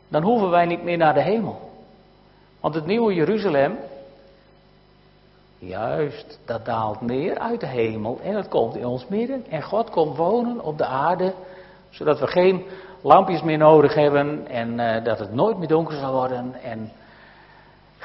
Dan 0.09 0.23
hoeven 0.23 0.51
wij 0.51 0.67
niet 0.67 0.83
meer 0.83 0.97
naar 0.97 1.15
de 1.15 1.23
hemel. 1.23 1.71
Want 2.61 2.75
het 2.75 2.87
nieuwe 2.87 3.15
Jeruzalem, 3.15 3.79
juist, 5.59 6.39
dat 6.45 6.65
daalt 6.65 7.01
neer 7.01 7.39
uit 7.39 7.61
de 7.61 7.67
hemel 7.67 8.19
en 8.23 8.35
het 8.35 8.49
komt 8.49 8.77
in 8.77 8.87
ons 8.87 9.07
midden. 9.09 9.47
En 9.49 9.63
God 9.63 9.91
komt 9.91 10.17
wonen 10.17 10.61
op 10.61 10.79
de 10.79 10.87
aarde, 10.87 11.35
zodat 11.91 12.21
we 12.21 12.27
geen 12.27 12.65
lampjes 13.01 13.43
meer 13.43 13.59
nodig 13.59 13.95
hebben 13.95 14.47
en 14.49 14.79
uh, 14.79 15.05
dat 15.05 15.19
het 15.19 15.33
nooit 15.33 15.59
meer 15.59 15.69
donker 15.69 15.97
zal 15.99 16.13
worden. 16.13 16.55
En 16.63 16.93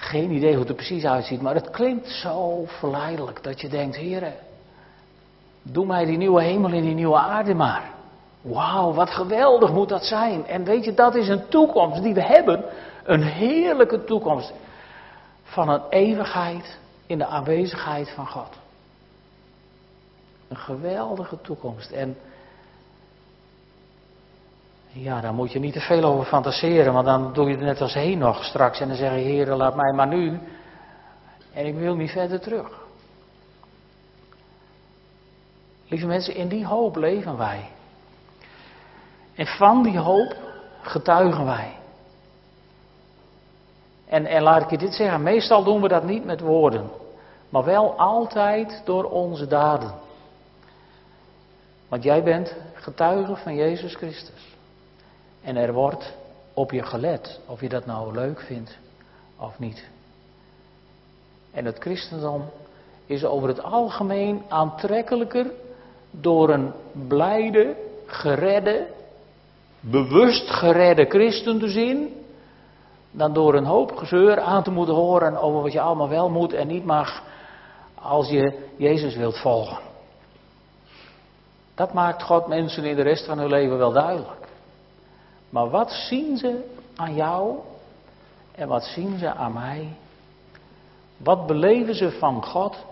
geen 0.01 0.31
idee 0.31 0.51
hoe 0.51 0.59
het 0.59 0.69
er 0.69 0.75
precies 0.75 1.05
uitziet, 1.05 1.41
maar 1.41 1.55
het 1.55 1.69
klinkt 1.69 2.09
zo 2.09 2.63
verleidelijk 2.65 3.43
dat 3.43 3.61
je 3.61 3.69
denkt, 3.69 3.95
heren, 3.95 4.33
doe 5.61 5.85
mij 5.85 6.05
die 6.05 6.17
nieuwe 6.17 6.43
hemel 6.43 6.71
en 6.71 6.81
die 6.81 6.93
nieuwe 6.93 7.17
aarde 7.17 7.53
maar. 7.53 7.89
Wauw, 8.41 8.93
wat 8.93 9.09
geweldig 9.09 9.71
moet 9.71 9.89
dat 9.89 10.05
zijn. 10.05 10.45
En 10.47 10.63
weet 10.63 10.85
je, 10.85 10.93
dat 10.93 11.15
is 11.15 11.27
een 11.27 11.47
toekomst 11.47 12.03
die 12.03 12.13
we 12.13 12.23
hebben. 12.23 12.63
Een 13.03 13.23
heerlijke 13.23 14.03
toekomst 14.03 14.53
van 15.43 15.69
een 15.69 15.81
eeuwigheid 15.89 16.79
in 17.05 17.17
de 17.17 17.25
aanwezigheid 17.25 18.09
van 18.09 18.27
God. 18.27 18.49
Een 20.47 20.57
geweldige 20.57 21.41
toekomst. 21.41 21.91
En 21.91 22.17
ja, 24.93 25.21
daar 25.21 25.33
moet 25.33 25.51
je 25.51 25.59
niet 25.59 25.73
te 25.73 25.79
veel 25.79 26.03
over 26.03 26.25
fantaseren, 26.25 26.93
want 26.93 27.05
dan 27.05 27.33
doe 27.33 27.45
je 27.45 27.55
het 27.55 27.63
net 27.63 27.81
als 27.81 27.93
heen 27.93 28.17
nog 28.17 28.43
straks. 28.43 28.79
En 28.79 28.87
dan 28.87 28.97
zeg 28.97 29.11
je, 29.11 29.17
heren, 29.17 29.57
laat 29.57 29.75
mij 29.75 29.93
maar 29.93 30.07
nu. 30.07 30.39
En 31.53 31.65
ik 31.65 31.75
wil 31.75 31.95
niet 31.95 32.11
verder 32.11 32.39
terug. 32.39 32.79
Lieve 35.87 36.05
mensen, 36.05 36.35
in 36.35 36.47
die 36.47 36.65
hoop 36.65 36.95
leven 36.95 37.37
wij. 37.37 37.69
En 39.35 39.45
van 39.45 39.83
die 39.83 39.97
hoop 39.97 40.35
getuigen 40.81 41.45
wij. 41.45 41.75
En, 44.05 44.25
en 44.25 44.41
laat 44.41 44.61
ik 44.61 44.69
je 44.69 44.77
dit 44.77 44.93
zeggen, 44.93 45.23
meestal 45.23 45.63
doen 45.63 45.81
we 45.81 45.87
dat 45.87 46.03
niet 46.03 46.25
met 46.25 46.39
woorden, 46.39 46.89
maar 47.49 47.63
wel 47.63 47.97
altijd 47.97 48.81
door 48.85 49.03
onze 49.03 49.47
daden. 49.47 49.93
Want 51.87 52.03
jij 52.03 52.23
bent 52.23 52.55
getuige 52.73 53.35
van 53.35 53.55
Jezus 53.55 53.95
Christus. 53.95 54.51
En 55.41 55.55
er 55.55 55.73
wordt 55.73 56.13
op 56.53 56.71
je 56.71 56.83
gelet, 56.83 57.39
of 57.45 57.61
je 57.61 57.69
dat 57.69 57.85
nou 57.85 58.13
leuk 58.13 58.39
vindt 58.39 58.77
of 59.37 59.59
niet. 59.59 59.89
En 61.51 61.65
het 61.65 61.77
christendom 61.79 62.43
is 63.05 63.25
over 63.25 63.47
het 63.47 63.63
algemeen 63.63 64.41
aantrekkelijker 64.47 65.51
door 66.11 66.49
een 66.49 66.71
blijde, 67.07 67.75
geredde, 68.05 68.87
bewust 69.79 70.49
geredde 70.49 71.05
christen 71.05 71.59
te 71.59 71.69
zien, 71.69 72.13
dan 73.11 73.33
door 73.33 73.55
een 73.55 73.65
hoop 73.65 73.95
gezeur 73.95 74.39
aan 74.39 74.63
te 74.63 74.71
moeten 74.71 74.95
horen 74.95 75.41
over 75.41 75.61
wat 75.61 75.71
je 75.71 75.81
allemaal 75.81 76.09
wel 76.09 76.29
moet 76.29 76.53
en 76.53 76.67
niet 76.67 76.85
mag 76.85 77.23
als 77.95 78.29
je 78.29 78.67
Jezus 78.77 79.15
wilt 79.15 79.37
volgen. 79.37 79.77
Dat 81.75 81.93
maakt 81.93 82.23
God 82.23 82.47
mensen 82.47 82.83
in 82.83 82.95
de 82.95 83.01
rest 83.01 83.25
van 83.25 83.37
hun 83.37 83.49
leven 83.49 83.77
wel 83.77 83.91
duidelijk. 83.91 84.40
Maar 85.51 85.69
wat 85.69 85.91
zien 85.91 86.37
ze 86.37 86.69
aan 86.95 87.15
jou 87.15 87.59
en 88.51 88.67
wat 88.67 88.83
zien 88.83 89.17
ze 89.17 89.33
aan 89.33 89.53
mij? 89.53 89.93
Wat 91.17 91.47
beleven 91.47 91.95
ze 91.95 92.11
van 92.11 92.43
God? 92.43 92.85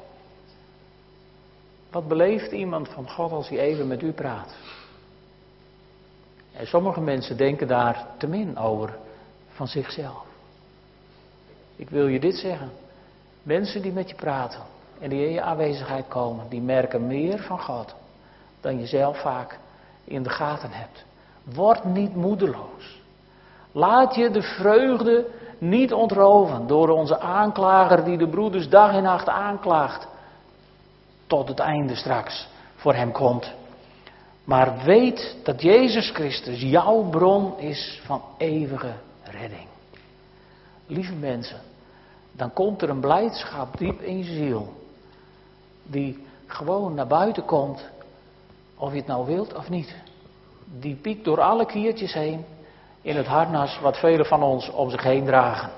Wat 1.92 2.08
beleeft 2.08 2.52
iemand 2.52 2.90
van 2.90 3.10
God 3.10 3.32
als 3.32 3.50
hij 3.50 3.60
even 3.60 3.88
met 3.88 4.02
u 4.02 4.12
praat? 4.12 4.56
En 6.54 6.68
sommige 6.68 7.02
mensen 7.02 7.38
denken 7.38 7.68
daar 7.68 8.08
te 8.18 8.28
min 8.28 8.58
over 8.58 8.98
van 9.48 9.68
zichzelf. 9.68 10.26
Ik 11.76 11.90
wil 11.90 12.08
je 12.08 12.20
dit 12.20 12.36
zeggen. 12.36 12.70
Mensen 13.44 13.82
die 13.82 13.92
met 13.92 14.10
je 14.10 14.16
praten 14.16 14.62
en 15.00 15.10
die 15.10 15.26
in 15.26 15.32
je 15.32 15.42
aanwezigheid 15.42 16.08
komen, 16.08 16.50
die 16.50 16.62
merken 16.62 17.08
meer 17.08 17.40
van 17.40 17.60
God 17.60 17.96
dan 18.62 18.80
je 18.80 18.86
zelf 18.86 19.22
vaak 19.22 19.60
in 20.04 20.24
de 20.24 20.30
gaten 20.30 20.72
hebt. 20.72 21.06
Word 21.54 21.84
niet 21.84 22.16
moedeloos. 22.16 23.02
Laat 23.72 24.16
je 24.16 24.30
de 24.30 24.42
vreugde 24.42 25.26
niet 25.58 25.94
ontroven 25.94 26.68
door 26.68 26.90
onze 26.90 27.20
aanklager 27.20 28.04
die 28.04 28.18
de 28.18 28.28
broeders 28.28 28.70
dag 28.70 28.94
en 28.94 29.04
nacht 29.04 29.28
aanklaagt. 29.28 30.08
Tot 31.28 31.48
het 31.48 31.60
einde 31.60 31.96
straks 31.96 32.48
voor 32.76 32.94
hem 32.94 33.12
komt. 33.12 33.54
Maar 34.44 34.84
weet 34.84 35.38
dat 35.44 35.62
Jezus 35.62 36.10
Christus 36.10 36.62
jouw 36.62 37.02
bron 37.10 37.58
is 37.58 38.02
van 38.06 38.22
eeuwige 38.38 38.94
redding. 39.24 39.68
Lieve 40.88 41.14
mensen, 41.14 41.60
dan 42.32 42.54
komt 42.54 42.82
er 42.82 42.90
een 42.90 43.00
blijdschap 43.00 43.78
diep 43.78 44.02
in 44.02 44.18
je 44.18 44.24
ziel. 44.24 44.74
Die 45.84 46.26
gewoon 46.48 46.94
naar 46.94 47.08
buiten 47.08 47.46
komt, 47.46 47.90
of 48.78 48.92
je 48.92 48.98
het 48.98 49.08
nou 49.08 49.26
wilt 49.26 49.56
of 49.56 49.70
niet 49.70 49.96
die 50.78 50.96
piekt 50.96 51.24
door 51.24 51.42
alle 51.42 51.66
kiertjes 51.66 52.14
heen 52.14 52.46
in 53.02 53.16
het 53.16 53.26
harnas 53.26 53.80
wat 53.80 53.98
velen 53.98 54.26
van 54.26 54.44
ons 54.44 54.70
om 54.70 54.90
zich 54.90 55.04
heen 55.04 55.26
dragen. 55.26 55.70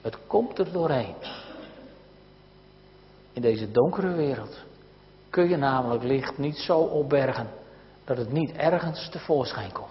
Het 0.00 0.16
komt 0.26 0.58
er 0.58 0.72
doorheen. 0.72 1.14
In 3.32 3.42
deze 3.42 3.70
donkere 3.70 4.12
wereld 4.12 4.58
kun 5.30 5.48
je 5.48 5.56
namelijk 5.56 6.02
licht 6.02 6.38
niet 6.38 6.56
zo 6.56 6.78
opbergen 6.78 7.48
dat 8.04 8.16
het 8.16 8.32
niet 8.32 8.52
ergens 8.52 9.08
tevoorschijn 9.10 9.72
komt. 9.72 9.90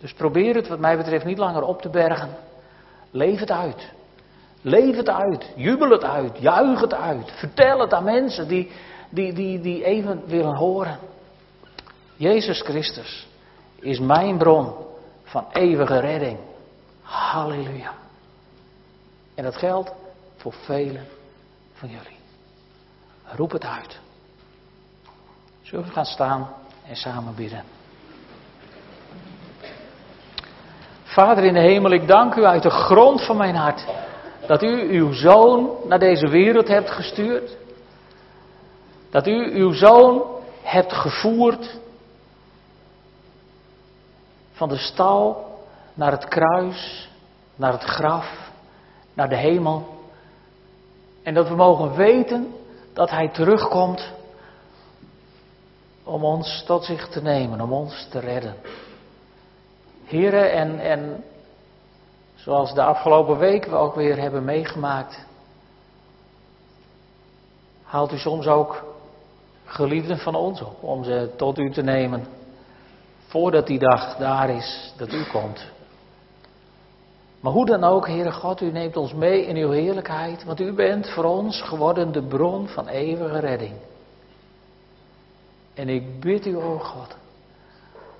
Dus 0.00 0.12
probeer 0.12 0.54
het 0.54 0.68
wat 0.68 0.78
mij 0.78 0.96
betreft 0.96 1.24
niet 1.24 1.38
langer 1.38 1.62
op 1.62 1.82
te 1.82 1.88
bergen. 1.88 2.28
Leef 3.10 3.40
het 3.40 3.50
uit. 3.50 3.92
Leef 4.60 4.96
het 4.96 5.08
uit. 5.08 5.52
Jubel 5.56 5.90
het 5.90 6.04
uit. 6.04 6.38
Juich 6.38 6.80
het 6.80 6.94
uit. 6.94 7.30
Vertel 7.30 7.80
het 7.80 7.92
aan 7.92 8.04
mensen 8.04 8.48
die, 8.48 8.70
die, 9.10 9.32
die, 9.32 9.60
die 9.60 9.84
even 9.84 10.22
willen 10.26 10.56
horen. 10.56 10.98
Jezus 12.16 12.60
Christus 12.60 13.26
is 13.80 13.98
mijn 13.98 14.38
bron 14.38 14.74
van 15.22 15.46
eeuwige 15.52 15.98
redding. 15.98 16.38
Halleluja. 17.02 17.94
En 19.34 19.44
dat 19.44 19.56
geldt 19.56 19.92
voor 20.36 20.52
velen 20.52 21.06
van 21.72 21.88
jullie. 21.88 22.16
Roep 23.24 23.50
het 23.50 23.64
uit. 23.64 23.98
Zullen 25.62 25.84
we 25.84 25.90
gaan 25.90 26.04
staan 26.04 26.48
en 26.88 26.96
samen 26.96 27.34
bidden? 27.34 27.64
Vader 31.02 31.44
in 31.44 31.54
de 31.54 31.60
hemel, 31.60 31.90
ik 31.90 32.08
dank 32.08 32.34
u 32.34 32.44
uit 32.44 32.62
de 32.62 32.70
grond 32.70 33.24
van 33.24 33.36
mijn 33.36 33.54
hart 33.54 33.86
dat 34.46 34.62
u 34.62 34.98
uw 34.98 35.12
zoon 35.12 35.70
naar 35.88 35.98
deze 35.98 36.28
wereld 36.28 36.68
hebt 36.68 36.90
gestuurd. 36.90 37.56
Dat 39.10 39.26
u 39.26 39.54
uw 39.54 39.72
zoon 39.72 40.22
hebt 40.62 40.92
gevoerd 40.92 41.78
van 44.56 44.68
de 44.68 44.76
stal 44.76 45.54
naar 45.94 46.10
het 46.10 46.24
kruis, 46.24 47.08
naar 47.54 47.72
het 47.72 47.82
graf, 47.82 48.50
naar 49.14 49.28
de 49.28 49.36
hemel. 49.36 49.86
En 51.22 51.34
dat 51.34 51.48
we 51.48 51.54
mogen 51.54 51.94
weten 51.94 52.54
dat 52.92 53.10
Hij 53.10 53.28
terugkomt 53.28 54.12
om 56.04 56.24
ons 56.24 56.62
tot 56.66 56.84
zich 56.84 57.08
te 57.08 57.22
nemen, 57.22 57.60
om 57.60 57.72
ons 57.72 58.06
te 58.10 58.18
redden. 58.18 58.56
Heren, 60.04 60.52
en, 60.52 60.78
en 60.78 61.24
zoals 62.34 62.74
de 62.74 62.82
afgelopen 62.82 63.38
weken 63.38 63.70
we 63.70 63.76
ook 63.76 63.94
weer 63.94 64.18
hebben 64.18 64.44
meegemaakt, 64.44 65.24
haalt 67.82 68.12
u 68.12 68.18
soms 68.18 68.46
ook 68.46 68.84
geliefden 69.64 70.18
van 70.18 70.34
ons 70.34 70.60
op 70.62 70.82
om 70.82 71.04
ze 71.04 71.32
tot 71.36 71.58
u 71.58 71.72
te 71.72 71.82
nemen 71.82 72.35
voordat 73.26 73.66
die 73.66 73.78
dag 73.78 74.16
daar 74.16 74.50
is 74.50 74.92
dat 74.96 75.12
u 75.12 75.24
komt. 75.24 75.66
Maar 77.40 77.52
hoe 77.52 77.66
dan 77.66 77.84
ook, 77.84 78.06
Heere 78.06 78.32
God, 78.32 78.60
u 78.60 78.70
neemt 78.70 78.96
ons 78.96 79.12
mee 79.12 79.46
in 79.46 79.56
uw 79.56 79.70
heerlijkheid, 79.70 80.44
want 80.44 80.60
u 80.60 80.72
bent 80.72 81.08
voor 81.08 81.24
ons 81.24 81.62
geworden 81.62 82.12
de 82.12 82.22
bron 82.22 82.68
van 82.68 82.88
eeuwige 82.88 83.38
redding. 83.38 83.74
En 85.74 85.88
ik 85.88 86.20
bid 86.20 86.46
u, 86.46 86.56
o 86.56 86.78
God, 86.78 87.16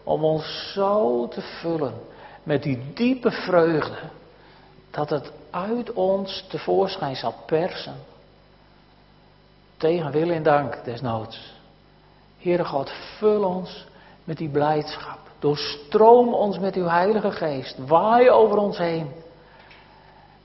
om 0.04 0.24
ons 0.24 0.72
zo 0.72 1.28
te 1.28 1.40
vullen 1.40 1.94
met 2.42 2.62
die 2.62 2.92
diepe 2.94 3.30
vreugde, 3.30 3.98
dat 4.90 5.10
het 5.10 5.32
uit 5.50 5.92
ons 5.92 6.44
tevoorschijn 6.48 7.16
zal 7.16 7.34
persen. 7.46 7.94
Tegen 9.76 10.10
wil 10.10 10.30
en 10.30 10.42
dank 10.42 10.84
desnoods. 10.84 11.54
Heere 12.38 12.64
God, 12.64 12.90
vul 13.18 13.44
ons 13.44 13.86
met 14.26 14.36
die 14.36 14.48
blijdschap. 14.48 15.18
Doorstroom 15.38 16.34
ons 16.34 16.58
met 16.58 16.74
uw 16.74 16.86
Heilige 16.86 17.30
Geest. 17.30 17.78
Waai 17.86 18.30
over 18.30 18.58
ons 18.58 18.78
heen. 18.78 19.10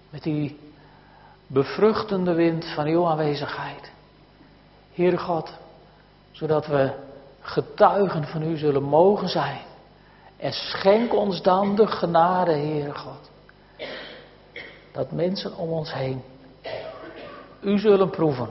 Met 0.09 0.23
die 0.23 0.59
bevruchtende 1.47 2.33
wind 2.33 2.65
van 2.65 2.85
uw 2.85 3.05
aanwezigheid. 3.05 3.91
Heere 4.93 5.17
God, 5.17 5.53
zodat 6.31 6.67
we 6.67 6.91
getuigen 7.41 8.23
van 8.23 8.41
u 8.43 8.57
zullen 8.57 8.83
mogen 8.83 9.29
zijn. 9.29 9.61
En 10.37 10.53
schenk 10.53 11.13
ons 11.13 11.41
dan 11.41 11.75
de 11.75 11.87
genade, 11.87 12.51
Heere 12.51 12.95
God. 12.95 13.29
Dat 14.91 15.11
mensen 15.11 15.57
om 15.57 15.69
ons 15.69 15.93
heen 15.93 16.21
u 17.61 17.79
zullen 17.79 18.09
proeven. 18.09 18.49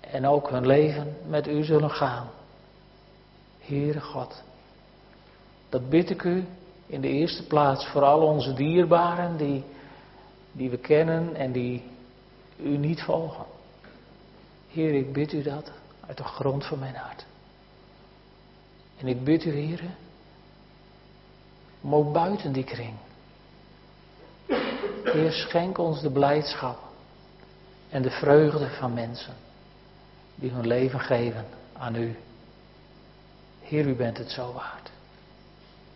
En 0.00 0.26
ook 0.26 0.50
hun 0.50 0.66
leven 0.66 1.16
met 1.26 1.48
u 1.48 1.64
zullen 1.64 1.90
gaan. 1.90 2.28
Heere 3.68 4.00
God, 4.00 4.42
dat 5.68 5.88
bid 5.88 6.10
ik 6.10 6.22
u 6.22 6.44
In 6.88 7.00
de 7.00 7.08
eerste 7.08 7.46
plaats 7.46 7.86
voor 7.86 8.02
al 8.02 8.20
onze 8.20 8.52
dierbaren 8.52 9.36
die, 9.36 9.64
die 10.52 10.70
we 10.70 10.78
kennen 10.78 11.34
en 11.34 11.52
die 11.52 11.82
u 12.56 12.76
niet 12.76 13.02
volgen. 13.02 13.44
Heer, 14.68 14.94
ik 14.94 15.12
bid 15.12 15.32
u 15.32 15.42
dat 15.42 15.72
uit 16.06 16.16
de 16.16 16.24
grond 16.24 16.66
van 16.66 16.78
mijn 16.78 16.94
hart. 16.94 17.26
En 18.98 19.06
ik 19.06 19.24
bid 19.24 19.44
u, 19.44 19.50
Heer, 19.50 19.80
om 21.80 21.94
ook 21.94 22.12
buiten 22.12 22.52
die 22.52 22.64
kring. 22.64 22.94
Heer, 25.04 25.32
schenk 25.32 25.78
ons 25.78 26.00
de 26.00 26.10
blijdschap 26.10 26.78
en 27.88 28.02
de 28.02 28.10
vreugde 28.10 28.68
van 28.68 28.94
mensen 28.94 29.34
die 30.34 30.50
hun 30.50 30.66
leven 30.66 31.00
geven 31.00 31.46
aan 31.72 31.94
u. 31.94 32.16
Heer, 33.68 33.86
u 33.86 33.94
bent 33.94 34.18
het 34.18 34.30
zo 34.30 34.52
waard. 34.52 34.90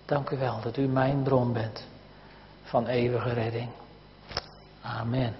Dank 0.04 0.30
u 0.30 0.36
wel 0.38 0.60
dat 0.60 0.76
u 0.76 0.86
mijn 0.86 1.22
bron 1.22 1.52
bent 1.52 1.86
van 2.62 2.86
eeuwige 2.86 3.32
redding. 3.32 3.68
Amen. 4.82 5.34